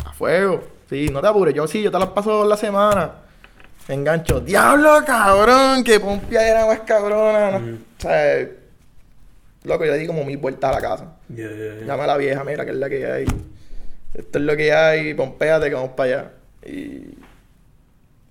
A 0.03 0.13
fuego. 0.13 0.63
Sí, 0.89 1.09
no 1.11 1.21
te 1.21 1.27
apures, 1.27 1.53
yo 1.53 1.67
sí, 1.67 1.83
yo 1.83 1.91
te 1.91 1.99
las 1.99 2.09
paso 2.09 2.45
la 2.45 2.55
semana. 2.55 3.26
Me 3.87 3.95
engancho. 3.95 4.41
¡Diablo, 4.41 4.99
cabrón! 5.05 5.83
Que 5.83 5.99
Pompia 5.99 6.47
era 6.47 6.65
más 6.65 6.81
cabrona. 6.81 7.51
¿no? 7.51 7.59
Mm. 7.59 7.73
O 7.97 8.01
sea, 8.01 8.47
loco, 9.63 9.85
yo 9.85 9.91
le 9.91 9.97
di 9.97 10.07
como 10.07 10.23
mil 10.25 10.37
vueltas 10.37 10.71
a 10.71 10.73
la 10.75 10.81
casa. 10.81 11.17
Yeah, 11.29 11.47
yeah, 11.49 11.75
yeah. 11.75 11.85
Llama 11.85 12.03
a 12.03 12.07
la 12.07 12.17
vieja, 12.17 12.43
mira, 12.43 12.65
que 12.65 12.71
es 12.71 12.77
la 12.77 12.89
que 12.89 13.05
hay. 13.09 13.25
Esto 14.13 14.39
es 14.39 14.43
lo 14.45 14.57
que 14.57 14.73
hay, 14.73 15.13
pompéate 15.13 15.69
que 15.69 15.75
vamos 15.75 15.91
para 15.91 16.09
allá. 16.19 16.31
Y 16.65 17.15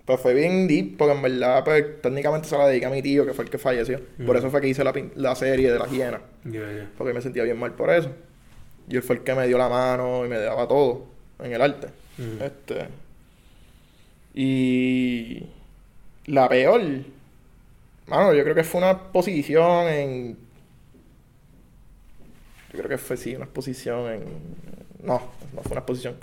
pues 0.05 0.21
fue 0.21 0.35
bien 0.35 0.69
deep, 0.69 0.97
porque 0.99 1.15
en 1.15 1.23
verdad, 1.23 1.65
pues 1.65 2.01
técnicamente 2.03 2.49
se 2.49 2.57
la 2.57 2.69
dediqué 2.69 2.87
a 2.87 2.91
mi 2.91 3.03
tío, 3.03 3.25
que 3.27 3.33
fue 3.35 3.45
el 3.45 3.51
que 3.51 3.59
falleció. 3.59 4.01
Por 4.25 4.37
Mm. 4.37 4.39
eso 4.39 4.51
fue 4.51 4.61
que 4.61 4.69
hice 4.69 4.85
la, 4.85 4.93
la 5.17 5.35
serie 5.35 5.73
de 5.73 5.79
la 5.79 5.87
hiena, 5.87 6.21
Yeah, 6.45 6.71
yeah. 6.73 6.91
porque 6.97 7.13
me 7.13 7.21
sentía 7.21 7.43
bien 7.45 7.59
mal 7.59 7.73
por 7.73 7.91
eso. 7.91 8.11
Y 8.89 8.97
él 8.97 9.03
fue 9.03 9.17
el 9.17 9.23
que 9.23 9.35
me 9.35 9.47
dio 9.49 9.59
la 9.59 9.69
mano 9.69 10.25
y 10.25 10.29
me 10.29 10.39
daba 10.39 10.69
todo 10.69 11.07
en 11.43 11.53
el 11.53 11.61
arte. 11.63 11.89
Mm. 12.19 12.43
Este. 12.43 12.89
Y 14.39 15.47
la 16.27 16.47
peor, 16.47 16.83
mano, 18.07 18.35
yo 18.35 18.43
creo 18.43 18.55
que 18.55 18.65
fue 18.65 18.83
una 18.83 18.91
exposición 18.91 19.89
en. 19.89 20.37
Yo 22.71 22.79
creo 22.79 22.89
que 22.91 22.99
fue 22.99 23.17
sí, 23.17 23.35
una 23.35 23.47
exposición 23.47 24.13
en. 24.13 24.21
No, 25.03 25.23
no 25.55 25.63
fue 25.63 25.73
una 25.73 25.81
exposición. 25.81 26.17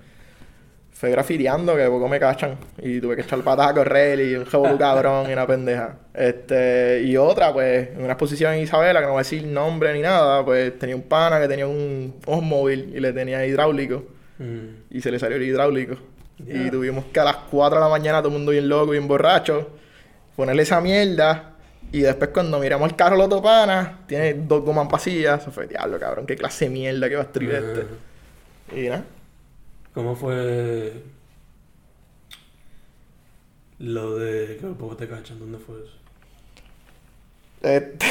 Fue 0.91 1.09
grafiteando 1.09 1.75
que 1.75 1.87
poco 1.87 2.07
me 2.07 2.19
cachan. 2.19 2.55
Y 2.77 3.01
tuve 3.01 3.15
que 3.15 3.23
echar 3.23 3.41
patas 3.41 3.71
a 3.71 3.73
correr 3.73 4.19
y 4.19 4.35
un 4.35 4.45
revolú 4.45 4.77
cabrón 4.77 5.27
y 5.27 5.33
una 5.33 5.47
pendeja. 5.47 5.97
Este, 6.13 7.01
y 7.01 7.17
otra, 7.17 7.51
pues, 7.51 7.89
en 7.89 8.03
una 8.03 8.13
exposición 8.13 8.53
en 8.53 8.61
Isabela, 8.61 8.99
que 8.99 9.07
no 9.07 9.13
voy 9.13 9.21
a 9.21 9.23
decir 9.23 9.43
nombre 9.43 9.91
ni 9.91 10.01
nada, 10.01 10.45
pues 10.45 10.77
tenía 10.77 10.95
un 10.95 11.01
pana 11.01 11.41
que 11.41 11.47
tenía 11.47 11.65
un 11.65 12.13
móvil 12.27 12.93
y 12.95 12.99
le 12.99 13.11
tenía 13.11 13.43
hidráulico. 13.43 14.05
Mm. 14.37 14.95
Y 14.95 15.01
se 15.01 15.09
le 15.09 15.17
salió 15.17 15.37
el 15.37 15.43
hidráulico. 15.43 15.97
Y 16.47 16.69
tuvimos 16.69 17.05
que 17.05 17.19
a 17.19 17.23
las 17.23 17.35
4 17.49 17.77
de 17.77 17.83
la 17.83 17.89
mañana, 17.89 18.19
todo 18.19 18.29
el 18.29 18.33
mundo 18.35 18.51
bien 18.51 18.67
loco, 18.67 18.91
bien 18.91 19.07
borracho, 19.07 19.69
ponerle 20.35 20.63
esa 20.63 20.81
mierda. 20.81 21.53
Y 21.91 22.01
después 22.01 22.31
cuando 22.31 22.59
miramos 22.59 22.89
el 22.89 22.95
carro 22.95 23.15
Loto 23.15 23.41
Pana, 23.41 23.99
tiene 24.07 24.33
dos 24.33 24.63
gomas 24.63 24.87
vacías. 24.89 25.41
Eso 25.41 25.51
fue, 25.51 25.67
diablo, 25.67 25.99
cabrón, 25.99 26.25
qué 26.25 26.35
clase 26.35 26.65
de 26.65 26.71
mierda 26.71 27.07
que 27.07 27.15
va 27.15 27.21
a 27.21 27.25
escribir 27.25 27.55
este. 27.55 27.81
Ah. 27.81 28.75
Y 28.75 28.89
nada. 28.89 29.03
¿Cómo 29.93 30.15
fue 30.15 31.03
lo 33.77 34.15
de 34.15 34.57
que 34.57 34.67
poco 34.67 34.95
te 34.97 35.07
cachan? 35.07 35.37
¿Dónde 35.39 35.59
fue 35.59 35.75
eso? 35.83 35.93
Este... 37.61 38.05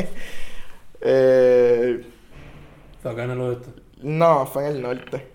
eh, 1.00 2.06
¿Fue 3.02 3.10
acá 3.10 3.24
en 3.24 3.30
el 3.30 3.40
oeste? 3.40 3.70
no, 4.02 4.46
fue 4.46 4.66
en 4.66 4.76
el 4.76 4.82
norte. 4.82 5.26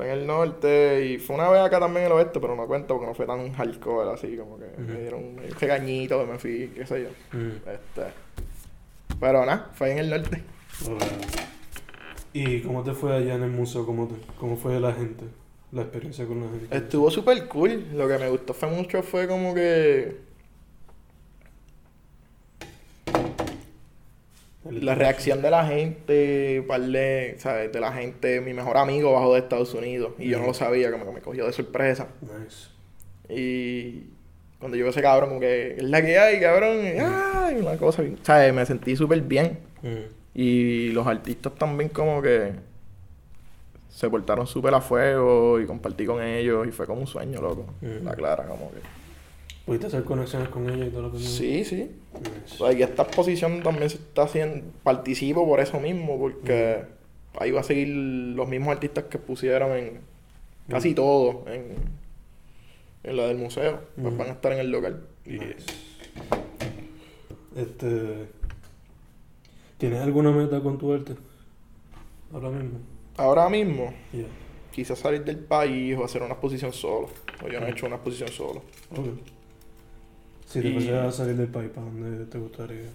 Fue 0.00 0.10
en 0.10 0.18
el 0.20 0.26
norte 0.26 1.04
y 1.04 1.18
fue 1.18 1.36
una 1.36 1.50
vez 1.50 1.60
acá 1.60 1.78
también 1.78 2.06
en 2.06 2.12
el 2.12 2.16
oeste, 2.16 2.40
pero 2.40 2.56
no 2.56 2.66
cuento 2.66 2.94
porque 2.94 3.06
no 3.06 3.12
fue 3.14 3.26
tan 3.26 3.52
hardcore 3.52 4.10
así, 4.14 4.34
como 4.34 4.56
que 4.58 4.64
me 4.80 4.98
dieron 4.98 5.22
un 5.22 5.40
regañito, 5.60 6.24
me 6.26 6.38
fui, 6.38 6.72
qué 6.74 6.86
sé 6.86 7.02
yo. 7.02 7.08
Este. 7.70 8.10
Pero 9.20 9.44
nada, 9.44 9.68
fue 9.74 9.92
en 9.92 9.98
el 9.98 10.08
norte. 10.08 10.42
¿Y 12.32 12.60
cómo 12.62 12.82
te 12.82 12.92
fue 12.92 13.14
allá 13.14 13.34
en 13.34 13.42
el 13.42 13.50
museo? 13.50 13.84
¿Cómo, 13.84 14.06
te- 14.08 14.14
cómo 14.38 14.56
fue 14.56 14.80
la 14.80 14.94
gente? 14.94 15.24
La 15.72 15.82
experiencia 15.82 16.24
con 16.26 16.40
la 16.40 16.48
gente. 16.48 16.74
Estuvo 16.74 17.10
súper 17.10 17.46
cool. 17.48 17.84
Lo 17.92 18.08
que 18.08 18.16
me 18.16 18.30
gustó 18.30 18.54
fue 18.54 18.70
mucho 18.70 19.02
fue 19.02 19.28
como 19.28 19.52
que 19.54 20.16
la 24.68 24.94
reacción 24.94 25.40
de 25.42 25.50
la 25.50 25.66
gente, 25.66 26.62
par 26.68 26.82
de, 26.82 27.34
¿sabes? 27.38 27.72
De 27.72 27.80
la 27.80 27.92
gente, 27.92 28.40
mi 28.40 28.52
mejor 28.52 28.76
amigo 28.76 29.12
bajó 29.12 29.32
de 29.34 29.40
Estados 29.40 29.72
Unidos 29.74 30.12
y 30.18 30.28
yo 30.28 30.38
no 30.38 30.46
lo 30.46 30.54
sabía, 30.54 30.90
como 30.92 31.06
que 31.06 31.12
me 31.12 31.20
cogió 31.20 31.46
de 31.46 31.52
sorpresa. 31.52 32.08
Nice. 32.20 32.68
Y 33.28 34.04
cuando 34.58 34.76
yo 34.76 34.86
ese 34.88 35.00
cabrón, 35.00 35.30
como 35.30 35.40
que 35.40 35.76
es 35.78 35.82
la 35.82 36.02
que 36.02 36.18
hay, 36.18 36.40
cabrón, 36.40 36.78
y, 36.84 36.98
ay, 37.00 37.56
una 37.60 37.76
cosa, 37.78 38.02
bien- 38.02 38.18
¿sabes? 38.22 38.52
Me 38.52 38.66
sentí 38.66 38.94
súper 38.96 39.22
bien. 39.22 39.58
Mm. 39.82 40.12
Y 40.34 40.88
los 40.90 41.06
artistas 41.06 41.54
también 41.54 41.88
como 41.88 42.20
que 42.20 42.52
se 43.88 44.08
portaron 44.10 44.46
súper 44.46 44.74
a 44.74 44.80
fuego 44.80 45.58
y 45.60 45.66
compartí 45.66 46.04
con 46.06 46.22
ellos 46.22 46.66
y 46.68 46.70
fue 46.70 46.86
como 46.86 47.00
un 47.00 47.06
sueño, 47.06 47.40
loco. 47.40 47.66
Ujú. 47.82 48.04
La 48.04 48.14
clara, 48.14 48.44
como 48.44 48.70
que... 48.70 48.78
¿Pudiste 49.70 49.86
hacer 49.86 50.02
conexiones 50.02 50.48
con 50.48 50.68
ella 50.68 50.84
y 50.86 50.90
todo 50.90 51.02
lo 51.02 51.12
que 51.12 51.20
Sí, 51.20 51.64
sí. 51.64 51.76
Nice. 52.18 52.54
O 52.60 52.66
sea, 52.66 52.72
y 52.76 52.82
esta 52.82 53.04
exposición 53.04 53.62
también 53.62 53.88
se 53.88 53.98
está 53.98 54.24
haciendo, 54.24 54.66
participo 54.82 55.46
por 55.46 55.60
eso 55.60 55.78
mismo, 55.78 56.18
porque 56.18 56.86
ahí 57.38 57.52
va 57.52 57.60
a 57.60 57.62
seguir 57.62 57.86
los 57.86 58.48
mismos 58.48 58.70
artistas 58.72 59.04
que 59.04 59.18
pusieron 59.18 59.70
en 59.78 60.00
casi 60.68 60.92
todo 60.92 61.44
en, 61.46 61.66
en 63.04 63.16
la 63.16 63.28
del 63.28 63.38
museo, 63.38 63.78
pues 63.94 64.08
Ujú. 64.08 64.16
van 64.16 64.30
a 64.30 64.32
estar 64.32 64.50
en 64.54 64.58
el 64.58 64.72
local. 64.72 65.06
Yes. 65.24 65.64
Este. 67.54 68.26
¿Tienes 69.78 70.00
alguna 70.00 70.32
meta 70.32 70.60
con 70.60 70.78
tu 70.78 70.92
arte? 70.92 71.14
Ahora 72.32 72.50
mismo. 72.50 72.78
Ahora 73.16 73.48
mismo, 73.48 73.94
Yeah. 74.12 74.26
quizás 74.72 74.98
salir 74.98 75.22
del 75.24 75.38
país 75.38 75.96
o 75.96 76.04
hacer 76.04 76.22
una 76.22 76.32
exposición 76.32 76.72
solo. 76.72 77.08
O 77.44 77.48
yo 77.48 77.60
no 77.60 77.66
he 77.68 77.70
hecho 77.70 77.86
una 77.86 77.94
exposición 77.94 78.30
solo. 78.30 78.62
Ok. 78.90 79.06
Si 80.50 80.60
te 80.60 80.72
fueras 80.80 81.06
a 81.06 81.12
salir 81.12 81.36
del 81.36 81.48
país, 81.48 81.70
¿para 81.74 81.86
dónde 81.86 82.26
te 82.26 82.38
gustaría? 82.38 82.88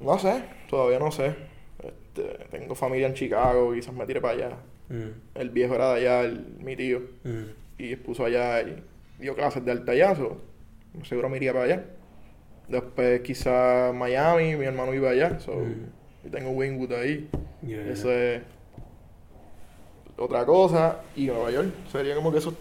No 0.00 0.18
sé, 0.18 0.44
todavía 0.68 0.98
no 0.98 1.10
sé. 1.10 1.34
Este, 1.82 2.22
tengo 2.50 2.74
familia 2.74 3.06
en 3.06 3.14
Chicago, 3.14 3.72
quizás 3.72 3.94
me 3.94 4.04
tire 4.06 4.20
para 4.20 4.34
allá. 4.34 4.56
Mm, 4.90 5.08
El 5.38 5.50
viejo 5.50 5.74
era 5.74 5.94
de 5.94 6.00
allá, 6.00 6.20
el- 6.22 6.56
mi 6.60 6.76
tío. 6.76 7.00
mm, 7.24 7.42
y 7.82 7.92
expuso 7.92 8.24
allá 8.26 8.60
y 8.62 8.82
dio 9.18 9.34
clases 9.34 9.64
de 9.64 9.72
altallazo. 9.72 10.36
Seguro 11.04 11.28
me 11.30 11.38
iría 11.38 11.52
para 11.54 11.64
allá. 11.64 11.84
Después 12.68 13.20
quizá 13.22 13.92
Miami, 13.94 14.54
mi 14.56 14.66
hermano 14.66 14.92
iba 14.94 15.08
allá. 15.10 15.40
So, 15.40 15.52
Mm. 15.54 16.26
y 16.26 16.30
tengo 16.30 16.50
Wingwood 16.50 16.92
ahí. 16.92 17.28
yeah, 17.62 17.82
yeah. 17.82 17.92
Eso 17.92 18.12
es 18.12 18.42
otra 20.18 20.44
cosa. 20.44 21.00
Y 21.16 21.26
Nueva 21.26 21.50
York. 21.50 21.68
Sería 21.90 22.14
como 22.14 22.30
que 22.30 22.38
esos 22.38 22.54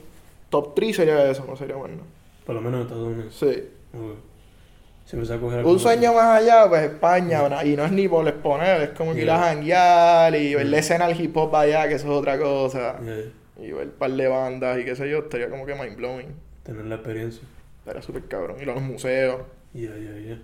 top 0.49 0.73
3 0.75 0.95
sería 0.95 1.29
eso, 1.29 1.45
no 1.45 1.55
sería 1.55 1.75
bueno. 1.75 2.03
Por 2.45 2.55
lo 2.55 2.61
menos 2.61 2.79
en 2.79 2.87
Estados 2.87 3.07
Unidos. 3.07 3.35
Sí. 3.35 3.63
A 3.93 5.37
coger 5.39 5.65
Un 5.65 5.77
sueño 5.77 6.13
más 6.13 6.41
allá, 6.41 6.69
pues 6.69 6.83
España, 6.83 7.47
¿no? 7.49 7.65
y 7.65 7.75
no 7.75 7.83
es 7.83 7.91
ni 7.91 8.07
por 8.07 8.25
exponer, 8.27 8.81
es 8.81 8.89
como 8.91 9.13
que 9.13 9.23
ir 9.23 9.29
a 9.31 9.37
Yeah. 9.39 9.45
janguear 9.49 10.35
y 10.35 10.55
ver 10.55 10.65
la 10.67 10.77
escena 10.77 11.07
del 11.07 11.19
hip 11.19 11.35
hop 11.35 11.53
allá, 11.53 11.87
que 11.89 11.95
eso 11.95 12.05
es 12.05 12.11
otra 12.11 12.39
cosa. 12.39 12.97
Yeah, 13.01 13.65
Y 13.67 13.71
ver 13.73 13.87
un 13.87 13.93
par 13.93 14.11
de 14.11 14.27
bandas 14.29 14.79
y 14.79 14.85
qué 14.85 14.95
sé 14.95 15.09
yo, 15.09 15.19
estaría 15.19 15.49
como 15.49 15.65
que 15.65 15.75
mind 15.75 15.97
blowing. 15.97 16.27
Tener 16.63 16.85
la 16.85 16.95
experiencia. 16.95 17.43
Estaría 17.79 18.01
súper 18.01 18.23
cabrón. 18.25 18.61
Ir 18.61 18.69
a 18.69 18.73
los 18.73 18.83
museos. 18.83 19.41
Ya, 19.73 19.89
ya, 19.89 20.17
ya. 20.29 20.39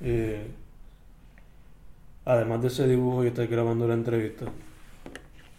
Eh, 0.00 0.46
además 2.24 2.62
de 2.62 2.68
ese 2.68 2.88
dibujo 2.88 3.22
y 3.24 3.28
estar 3.28 3.46
grabando 3.46 3.86
la 3.86 3.94
entrevista, 3.94 4.46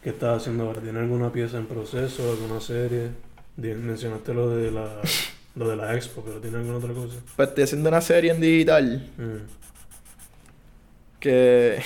¿qué 0.04 0.10
estás 0.10 0.42
haciendo 0.42 0.66
ahora? 0.66 0.82
¿Tienes 0.82 1.02
alguna 1.02 1.32
pieza 1.32 1.58
en 1.58 1.68
proceso, 1.68 2.32
alguna 2.32 2.60
serie? 2.60 3.12
Mencionaste 3.56 4.34
lo 4.34 4.50
de 4.50 4.72
la, 4.72 5.02
lo 5.58 5.70
de 5.70 5.76
la 5.76 5.96
expo, 5.96 6.22
pero 6.24 6.40
¿tienes 6.40 6.60
alguna 6.60 6.78
otra 6.78 6.94
cosa? 6.94 7.16
Pues 7.36 7.50
estoy 7.50 7.64
haciendo 7.64 7.90
una 7.90 8.02
serie 8.02 8.32
en 8.32 8.40
digital 8.42 9.10
Mm, 9.18 9.38
que 11.20 11.82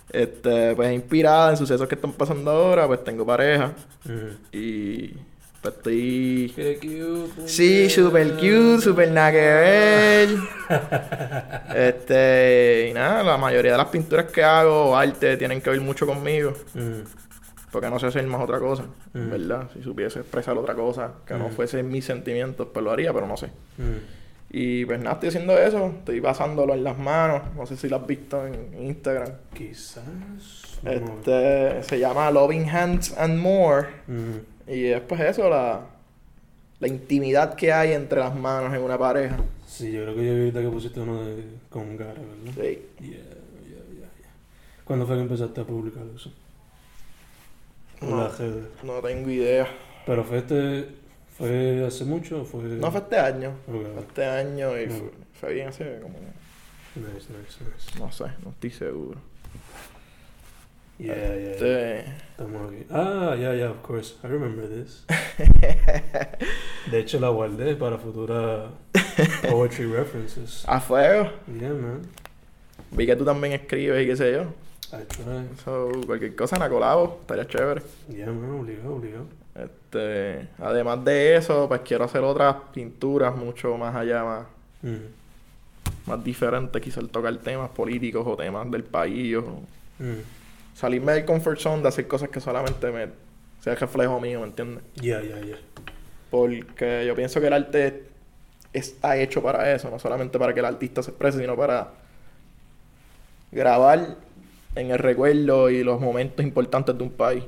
este 0.09 0.75
pues 0.75 0.93
inspirada 0.93 1.51
en 1.51 1.57
sucesos 1.57 1.87
que 1.87 1.95
están 1.95 2.13
pasando 2.13 2.49
ahora, 2.51 2.87
pues 2.87 3.03
tengo 3.03 3.25
pareja 3.25 3.73
mm. 4.05 4.55
y 4.55 5.13
pues 5.61 5.75
estoy 5.75 6.53
Qué 6.55 6.77
cute. 6.79 7.47
sí, 7.49 7.89
super 7.89 8.33
cute, 8.35 8.81
super 8.81 9.11
nada 9.11 9.31
que 9.31 9.37
ver. 9.37 10.29
Este, 11.75 12.87
y 12.89 12.93
nada, 12.93 13.21
la 13.23 13.37
mayoría 13.37 13.73
de 13.73 13.77
las 13.77 13.87
pinturas 13.87 14.27
que 14.31 14.41
hago 14.43 14.91
o 14.91 14.95
arte 14.95 15.35
tienen 15.37 15.59
que 15.61 15.69
ver 15.71 15.81
mucho 15.81 16.05
conmigo. 16.07 16.53
Mm, 16.73 17.01
Porque 17.75 17.89
no 17.89 17.99
sé 17.99 18.05
hacer 18.07 18.25
más 18.25 18.41
otra 18.41 18.57
cosa, 18.57 18.83
Mm. 19.13 19.29
¿verdad? 19.31 19.69
Si 19.73 19.83
supiese 19.83 20.19
expresar 20.21 20.57
otra 20.57 20.73
cosa 20.75 21.11
que 21.27 21.33
no 21.33 21.49
Mm. 21.49 21.51
fuese 21.51 21.83
mis 21.83 22.05
sentimientos, 22.05 22.69
pues 22.73 22.81
lo 22.85 22.89
haría, 22.89 23.11
pero 23.11 23.27
no 23.27 23.35
sé. 23.35 23.47
Mm. 23.77 23.97
Y 24.51 24.85
pues 24.85 24.97
nada, 24.99 25.15
estoy 25.15 25.27
haciendo 25.27 25.57
eso, 25.59 25.87
estoy 25.87 26.21
pasándolo 26.21 26.73
en 26.73 26.85
las 26.85 26.97
manos, 26.97 27.41
no 27.53 27.65
sé 27.65 27.75
si 27.75 27.89
lo 27.89 27.97
has 27.97 28.07
visto 28.07 28.47
en 28.47 28.81
Instagram. 28.81 29.27
Quizás. 29.53 30.05
Este, 30.85 31.83
se 31.83 31.99
llama 31.99 32.31
Loving 32.31 32.69
Hands 32.69 33.13
and 33.17 33.39
More. 33.39 33.87
Y 34.67 34.85
es 34.85 35.01
pues 35.01 35.19
eso, 35.19 35.49
la, 35.49 35.81
la 36.79 36.87
intimidad 36.87 37.55
que 37.55 37.73
hay 37.73 37.91
entre 37.91 38.21
las 38.21 38.33
manos 38.33 38.73
en 38.73 38.81
una 38.83 38.97
pareja. 38.97 39.35
Sí, 39.67 39.91
yo 39.91 40.03
creo 40.03 40.15
que 40.15 40.25
yo 40.25 40.33
vi 40.33 40.39
ahorita 40.39 40.61
que 40.61 40.69
pusiste 40.69 40.99
uno 41.01 41.25
de, 41.25 41.43
con 41.69 41.97
Gara, 41.97 42.13
¿verdad? 42.13 42.53
Sí. 42.55 42.61
Yeah, 43.01 43.09
yeah, 43.09 43.19
yeah, 43.67 44.09
yeah. 44.17 44.31
¿Cuándo 44.85 45.05
fue 45.05 45.17
que 45.17 45.23
empezaste 45.23 45.59
a 45.59 45.65
publicar 45.65 46.03
eso? 46.15 46.31
No, 48.01 48.29
no 48.83 49.01
tengo 49.01 49.29
idea. 49.29 49.67
Pero 50.05 50.23
fue 50.23 50.37
este. 50.39 50.87
¿Fue 51.37 51.85
hace 51.85 52.05
mucho 52.05 52.41
o 52.41 52.45
fue.? 52.45 52.63
No 52.63 52.91
fue 52.91 53.01
este 53.01 53.17
año. 53.17 53.49
Ok. 53.67 53.73
Fue 53.93 54.01
este 54.07 54.25
año 54.25 54.79
y 54.79 54.87
fue, 54.87 55.11
fue 55.33 55.53
bien 55.53 55.67
hace 55.67 55.99
como... 56.01 56.17
Nice, 56.95 57.27
nice, 57.29 57.61
nice. 57.61 57.99
No 57.99 58.09
sé, 58.11 58.25
no 58.41 58.51
estoy 58.51 58.71
seguro. 58.71 59.19
Yeah, 60.97 61.13
yeah. 61.13 61.35
yeah. 61.35 61.51
Este, 61.51 61.99
Estamos 62.31 62.71
aquí. 62.71 62.85
Ah, 62.89 63.35
yeah, 63.37 63.53
yeah, 63.53 63.69
of 63.69 63.81
course. 63.81 64.15
I 64.23 64.27
remember 64.27 64.65
this. 64.65 65.03
De 66.91 66.99
hecho, 66.99 67.19
la 67.19 67.27
guardé 67.29 67.75
para 67.75 67.97
futuras 67.97 68.69
poetry 69.49 69.87
references. 69.87 70.63
a 70.67 70.79
fuego. 70.79 71.31
Yeah, 71.47 71.73
man. 71.73 72.03
Vi 72.91 73.05
que 73.05 73.15
tú 73.17 73.25
también 73.25 73.53
escribes 73.53 74.03
y 74.03 74.07
qué 74.07 74.15
sé 74.15 74.31
yo. 74.31 74.45
So, 75.63 75.91
cualquier 76.05 76.35
cosa 76.35 76.55
en 76.55 76.61
la 76.61 76.69
colabo, 76.69 77.19
estaría 77.21 77.47
chévere. 77.47 77.81
Yeah, 78.09 78.27
man, 78.27 78.59
obligado, 78.59 78.95
obligado. 78.95 79.25
Este, 79.55 80.47
además 80.59 81.03
de 81.05 81.37
eso, 81.37 81.67
pues 81.67 81.81
quiero 81.81 82.03
hacer 82.03 82.21
otras 82.21 82.55
pinturas 82.73 83.35
mucho 83.35 83.77
más 83.77 83.95
allá, 83.95 84.23
más, 84.23 84.45
Mm. 84.81 86.09
más 86.09 86.23
diferentes, 86.23 86.81
quizás 86.81 87.07
tocar 87.09 87.35
temas 87.37 87.69
políticos 87.69 88.23
o 88.27 88.35
temas 88.35 88.69
del 88.69 88.83
país 88.83 89.37
o 89.37 89.61
Mm. 89.99 90.19
salirme 90.75 91.13
del 91.13 91.25
comfort 91.25 91.57
zone 91.59 91.81
de 91.81 91.87
hacer 91.87 92.07
cosas 92.07 92.29
que 92.29 92.39
solamente 92.41 92.91
me 92.91 93.07
sea 93.61 93.73
el 93.73 93.79
reflejo 93.79 94.19
mío, 94.19 94.41
¿me 94.41 94.47
entiendes? 94.47 94.83
Yeah, 94.95 95.21
yeah, 95.21 95.39
yeah. 95.41 95.57
Porque 96.29 97.05
yo 97.07 97.15
pienso 97.15 97.39
que 97.39 97.47
el 97.47 97.53
arte 97.53 98.03
está 98.73 99.15
hecho 99.17 99.41
para 99.41 99.73
eso, 99.73 99.89
no 99.89 99.97
solamente 99.99 100.37
para 100.37 100.53
que 100.53 100.59
el 100.59 100.65
artista 100.65 101.01
se 101.01 101.11
exprese, 101.11 101.39
sino 101.39 101.55
para 101.55 101.87
grabar 103.51 104.15
en 104.75 104.91
el 104.91 104.99
recuerdo 104.99 105.69
y 105.69 105.83
los 105.83 105.99
momentos 105.99 106.45
importantes 106.45 106.97
de 106.97 107.03
un 107.03 107.11
país. 107.11 107.43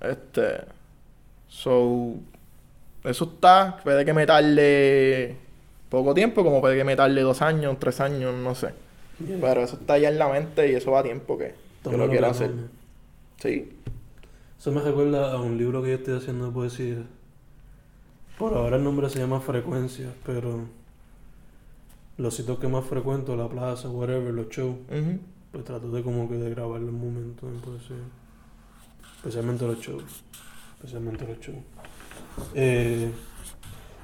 Este. 0.00 0.64
So. 1.48 2.14
Eso 3.04 3.24
está. 3.24 3.80
Puede 3.82 4.04
que 4.04 4.12
me 4.12 4.26
tarde 4.26 5.36
poco 5.88 6.14
tiempo, 6.14 6.44
como 6.44 6.60
puede 6.60 6.76
que 6.76 6.84
me 6.84 6.96
tarde 6.96 7.20
dos 7.22 7.42
años, 7.42 7.76
tres 7.78 8.00
años, 8.00 8.34
no 8.34 8.54
sé. 8.54 8.74
Yeah. 9.26 9.38
Pero 9.40 9.62
eso 9.62 9.76
está 9.76 9.98
ya 9.98 10.08
en 10.08 10.18
la 10.18 10.28
mente 10.28 10.70
y 10.70 10.74
eso 10.74 10.92
va 10.92 11.00
a 11.00 11.02
tiempo 11.02 11.38
que, 11.38 11.54
Tómalo 11.82 12.06
lo 12.06 12.10
quiero 12.10 12.26
hacer. 12.28 12.52
Sí. 13.40 13.72
Eso 14.58 14.72
me 14.72 14.80
recuerda 14.80 15.32
a 15.32 15.40
un 15.40 15.56
libro 15.56 15.82
que 15.82 15.90
yo 15.90 15.94
estoy 15.96 16.16
haciendo 16.16 16.46
de 16.46 16.52
poesía. 16.52 16.96
Por 18.38 18.54
ahora 18.54 18.76
el 18.76 18.84
nombre 18.84 19.08
se 19.08 19.18
llama 19.18 19.40
Frecuencias, 19.40 20.12
pero 20.24 20.66
los 22.16 22.34
sitios 22.34 22.58
que 22.58 22.68
más 22.68 22.84
frecuento, 22.84 23.36
la 23.36 23.48
plaza, 23.48 23.88
whatever, 23.88 24.32
los 24.34 24.48
shows, 24.48 24.76
Ujú. 24.90 25.18
Pues 25.52 25.64
trato 25.64 25.90
de 25.90 26.02
como 26.02 26.28
que 26.28 26.36
de 26.36 26.50
grabar 26.50 26.80
los 26.80 26.92
momentos 26.92 27.50
en 27.50 27.60
poesía. 27.60 27.96
Especialmente 29.16 29.66
los 29.66 29.80
shows. 29.80 30.24
Especialmente 30.76 31.26
los 31.26 31.38
shows. 31.40 31.58
Eh, 32.54 33.10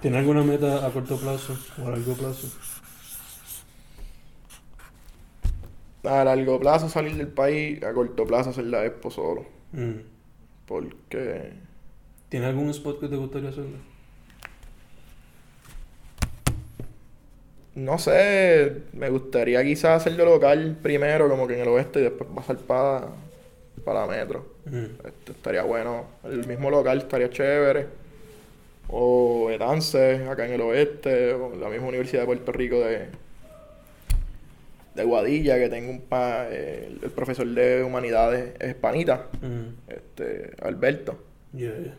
¿Tiene 0.01 0.19
alguna 0.19 0.43
meta 0.43 0.87
a 0.87 0.91
corto 0.91 1.17
plazo 1.17 1.57
o 1.83 1.87
a 1.87 1.91
largo 1.91 2.15
plazo? 2.15 2.49
A 6.05 6.25
largo 6.25 6.61
plazo 6.61 6.89
salir 6.89 7.17
del 7.17 7.29
país, 7.29 7.83
a 7.83 7.95
corto 7.95 8.27
plazo 8.27 8.51
hacer 8.51 8.65
la 8.65 8.85
expo 8.85 9.11
solo. 9.11 9.47
Mm. 9.73 10.01
Porque. 10.67 11.53
¿Tiene 12.29 12.47
algún 12.47 12.71
spot 12.71 13.01
que 13.01 13.09
te 13.09 13.17
gustaría 13.17 13.51
hacerlo? 13.51 13.94
No 17.75 17.99
sé, 17.99 18.83
me 18.93 19.11
gustaría 19.11 19.63
quizás 19.65 20.01
hacerlo 20.03 20.25
local 20.25 20.79
primero, 20.83 21.29
como 21.29 21.47
que 21.49 21.55
en 21.55 21.61
el 21.61 21.69
oeste, 21.69 22.01
y 22.01 22.03
después 22.05 22.31
pasar 22.35 22.57
para, 22.59 23.09
para 23.85 24.07
metro. 24.07 24.47
Mm. 24.67 24.85
Este, 25.07 25.33
estaría 25.33 25.63
bueno. 25.63 26.07
El 26.25 26.47
mismo 26.47 26.71
local 26.71 26.99
estaría 26.99 27.31
chévere. 27.31 27.87
O 28.89 29.51
Etance, 29.51 30.25
acá 30.29 30.47
en 30.47 30.53
el 30.53 30.61
oeste. 30.61 31.33
O 31.35 31.55
la 31.57 31.69
misma 31.69 31.89
Universidad 31.89 32.23
de 32.23 32.27
Puerto 32.27 32.53
Rico 32.53 32.79
de, 32.81 33.07
de 34.95 35.05
Guadilla, 35.05 35.59
que 35.59 35.69
tengo 35.69 35.91
un 35.91 36.03
pa, 36.03 36.47
eh, 36.49 36.97
el, 37.03 37.11
profesor 37.11 37.47
de 37.47 37.83
humanidades 37.83 38.55
es 38.61 38.75
panita, 38.77 39.27
Mm. 39.43 39.91
este, 39.93 40.53
Alberto. 40.63 41.19
Yeah, 41.53 41.77
yeah. 41.77 41.95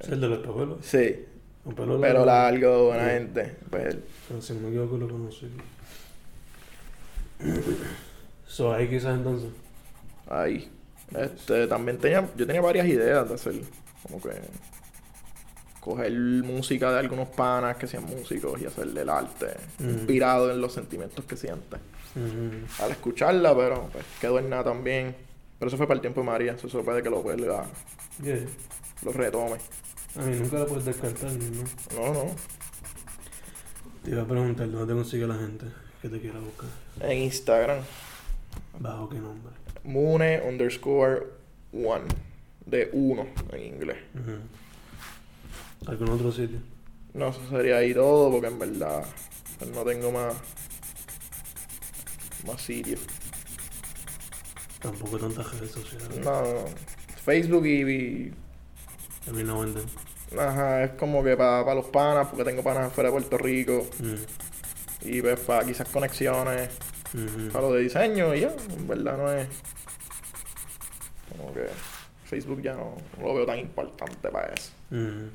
Es 0.00 0.08
el 0.08 0.20
de 0.20 0.28
los. 0.28 0.84
Sí, 0.84 1.24
Un 1.64 1.74
pelo 1.74 1.98
pero 2.00 2.24
largo, 2.24 2.86
buena 2.88 3.04
Sí. 3.04 3.10
gente. 3.10 3.56
Pues 3.70 3.96
Pero 4.28 4.42
si 4.42 4.52
no 4.54 4.60
me 4.60 4.68
equivoco 4.68 4.96
lo 4.98 5.08
conocí. 5.08 5.48
So 8.46 8.72
ahí 8.72 8.88
quizás 8.88 9.14
entonces. 9.16 9.50
ahí. 10.28 10.70
Este, 11.16 11.66
también 11.66 11.98
tenía, 11.98 12.28
yo 12.36 12.46
tenía 12.46 12.60
varias 12.62 12.86
ideas 12.86 13.28
de 13.28 13.34
hacer, 13.34 13.54
como 14.02 14.20
que 14.20 14.30
coger 15.80 16.12
música 16.12 16.90
de 16.92 16.98
algunos 17.00 17.28
panas 17.28 17.76
que 17.76 17.86
sean 17.86 18.04
músicos 18.04 18.60
y 18.60 18.66
hacerle 18.66 19.02
el 19.02 19.10
arte 19.10 19.48
Mm. 19.78 19.88
inspirado 19.90 20.50
en 20.50 20.60
los 20.60 20.72
sentimientos 20.72 21.24
que 21.26 21.36
sientes. 21.36 21.78
Mm. 22.14 22.82
Al 22.82 22.90
escucharla, 22.92 23.54
pero 23.54 23.88
pues 23.92 24.04
quedó 24.20 24.38
en 24.38 24.48
nada 24.48 24.64
también. 24.64 25.14
Pero 25.58 25.68
eso 25.68 25.76
fue 25.76 25.86
para 25.86 25.96
el 25.96 26.00
tiempo 26.00 26.20
de 26.20 26.26
María, 26.26 26.52
eso 26.52 26.68
se 26.68 26.78
puede 26.78 27.02
que 27.02 27.10
lo 27.10 27.22
vuelva, 27.22 27.66
Yeah. 28.22 28.46
lo 29.02 29.12
retome. 29.12 29.56
A 30.16 30.22
mí 30.22 30.36
nunca 30.36 30.58
la 30.60 30.66
puedes 30.66 30.84
descartar, 30.84 31.30
¿no? 31.32 31.64
No, 32.00 32.14
no. 32.14 32.24
Te 34.04 34.10
iba 34.10 34.22
a 34.22 34.26
preguntar 34.26 34.70
dónde 34.70 34.92
te 34.92 34.96
consigue 34.98 35.26
la 35.26 35.34
gente 35.36 35.66
que 36.02 36.08
te 36.08 36.20
quiera 36.20 36.38
buscar. 36.38 36.68
En 37.00 37.22
Instagram, 37.22 37.78
¿Bajo 38.78 39.08
qué 39.08 39.18
nombre? 39.18 39.52
Mune 39.84 40.40
underscore 40.48 41.26
one. 41.72 42.04
De 42.66 42.88
uno 42.92 43.26
en 43.52 43.62
inglés. 43.74 43.98
¿Algún 45.86 46.10
otro 46.10 46.32
sitio? 46.32 46.58
No, 47.12 47.28
eso 47.28 47.40
sería 47.50 47.76
ahí 47.78 47.92
todo, 47.92 48.30
porque 48.30 48.46
en 48.48 48.58
verdad 48.58 49.04
pues, 49.58 49.70
no 49.70 49.82
tengo 49.84 50.10
más, 50.12 50.34
más 52.46 52.62
sitios. 52.62 53.00
Tampoco 54.80 55.18
tantas 55.18 55.50
redes 55.58 55.72
sociales. 55.72 56.18
No, 56.18 56.42
no, 56.42 56.52
no. 56.52 56.64
Facebook 57.24 57.66
y, 57.66 57.82
y- 57.82 58.34
Every 59.26 59.42
now 59.44 59.62
and 59.62 59.74
then. 59.76 59.86
Ajá, 60.38 60.84
es 60.84 60.90
como 60.92 61.22
que 61.22 61.36
para 61.36 61.74
los 61.74 61.86
panas, 61.86 62.26
porque 62.28 62.44
tengo 62.44 62.62
panas 62.62 62.92
fuera 62.92 63.08
de 63.10 63.12
Puerto 63.12 63.38
Rico. 63.38 63.86
Mm. 64.00 65.08
Y 65.08 65.22
pues 65.22 65.40
para 65.40 65.64
quizás 65.64 65.88
conexiones, 65.88 66.70
Ujú. 67.12 67.48
para 67.52 67.66
lo 67.68 67.74
de 67.74 67.82
diseño 67.82 68.34
y 68.34 68.40
ya. 68.40 68.52
En 68.76 68.88
verdad 68.88 69.16
no 69.16 69.32
es. 69.32 69.48
Como 71.36 71.52
que 71.52 71.66
Facebook 72.24 72.62
ya 72.62 72.74
no, 72.74 72.96
no 73.18 73.26
lo 73.26 73.34
veo 73.34 73.46
tan 73.46 73.58
importante 73.58 74.28
para 74.28 74.52
eso. 74.52 74.70
Mm. 74.90 75.28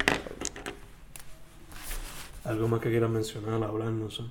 Algo 2.46 2.68
más 2.68 2.80
que 2.82 2.90
quieras 2.90 3.10
mencionar, 3.10 3.64
hablar, 3.64 3.90
no 3.90 4.10
sé. 4.10 4.24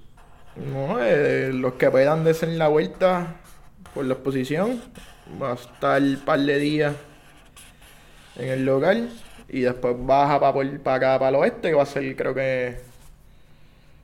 No, 0.57 0.99
eh, 1.01 1.53
los 1.53 1.75
que 1.75 1.91
puedan 1.91 2.25
darse 2.25 2.47
la 2.47 2.69
vuelta 2.69 3.37
por 3.95 4.05
la 4.05 4.15
exposición, 4.15 4.83
va 5.41 5.53
a 5.53 5.55
estar 5.55 6.03
un 6.03 6.17
par 6.25 6.41
de 6.41 6.59
días 6.59 6.95
en 8.37 8.49
el 8.49 8.65
local 8.65 9.11
y 9.49 9.61
después 9.61 9.95
baja 9.99 10.39
para 10.41 10.97
acá, 10.97 11.19
para 11.19 11.29
el 11.29 11.35
oeste, 11.37 11.69
que 11.69 11.75
va 11.75 11.83
a 11.83 11.87
ser, 11.87 12.15
creo 12.17 12.35
que, 12.35 12.77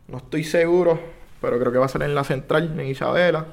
no 0.09 0.18
estoy 0.18 0.44
seguro, 0.44 0.98
pero 1.40 1.59
creo 1.59 1.72
que 1.72 1.78
va 1.78 1.87
a 1.87 1.88
ser 1.88 2.02
en 2.02 2.14
la 2.14 2.24
central, 2.24 2.78
en 2.78 2.87
Isabela. 2.87 3.46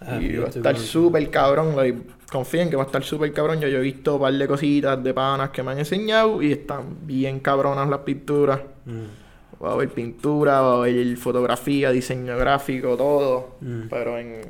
Ah, 0.00 0.18
y 0.20 0.36
va 0.36 0.46
a 0.46 0.48
estar 0.48 0.76
súper 0.76 1.30
cabrón, 1.30 1.74
like, 1.74 1.98
confíen 2.30 2.68
que 2.68 2.76
va 2.76 2.82
a 2.82 2.86
estar 2.86 3.02
súper 3.02 3.32
cabrón. 3.32 3.60
Yo, 3.60 3.68
yo 3.68 3.78
he 3.78 3.82
visto 3.82 4.16
un 4.16 4.20
par 4.20 4.34
de 4.34 4.46
cositas 4.46 5.02
de 5.02 5.14
panas 5.14 5.50
que 5.50 5.62
me 5.62 5.72
han 5.72 5.78
enseñado 5.78 6.42
y 6.42 6.52
están 6.52 7.06
bien 7.06 7.40
cabronas 7.40 7.88
las 7.88 8.00
pinturas. 8.00 8.60
Mm. 8.84 9.64
Va 9.64 9.70
a 9.70 9.72
haber 9.72 9.88
pintura, 9.88 10.60
va 10.60 10.72
a 10.72 10.76
haber 10.78 11.16
fotografía, 11.16 11.90
diseño 11.90 12.36
gráfico, 12.36 12.96
todo. 12.96 13.56
Mm. 13.62 13.88
Pero 13.88 14.18
en, 14.18 14.42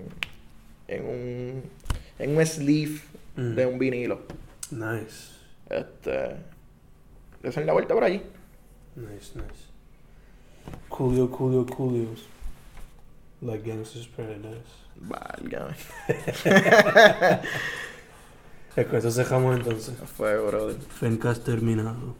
en 0.89 1.05
un 1.05 1.63
en 2.19 2.37
un 2.37 2.47
sleeve 2.47 3.01
Mm. 3.37 3.55
de 3.55 3.67
un 3.67 3.79
vinilo. 3.79 4.19
Nice. 4.71 5.36
Este. 5.71 6.37
Desen 7.43 7.67
la 7.67 7.73
vuelta 7.73 7.95
por 7.95 8.05
allí. 8.05 8.23
Nice, 8.95 9.33
nice. 9.35 9.67
Coolio, 10.89 11.31
coolio, 11.31 11.67
coolios. 11.67 12.27
Like 13.41 13.69
Gangster's 13.69 14.09
Paradise. 14.09 14.87
Válgame. 14.97 15.77
Con 18.75 18.97
eso 18.97 19.11
cerramos 19.11 19.57
entonces. 19.57 20.01
A 20.01 20.07
fuego, 20.07 20.47
brother. 20.49 20.77
Fencast 20.81 21.45
terminado. 21.45 22.15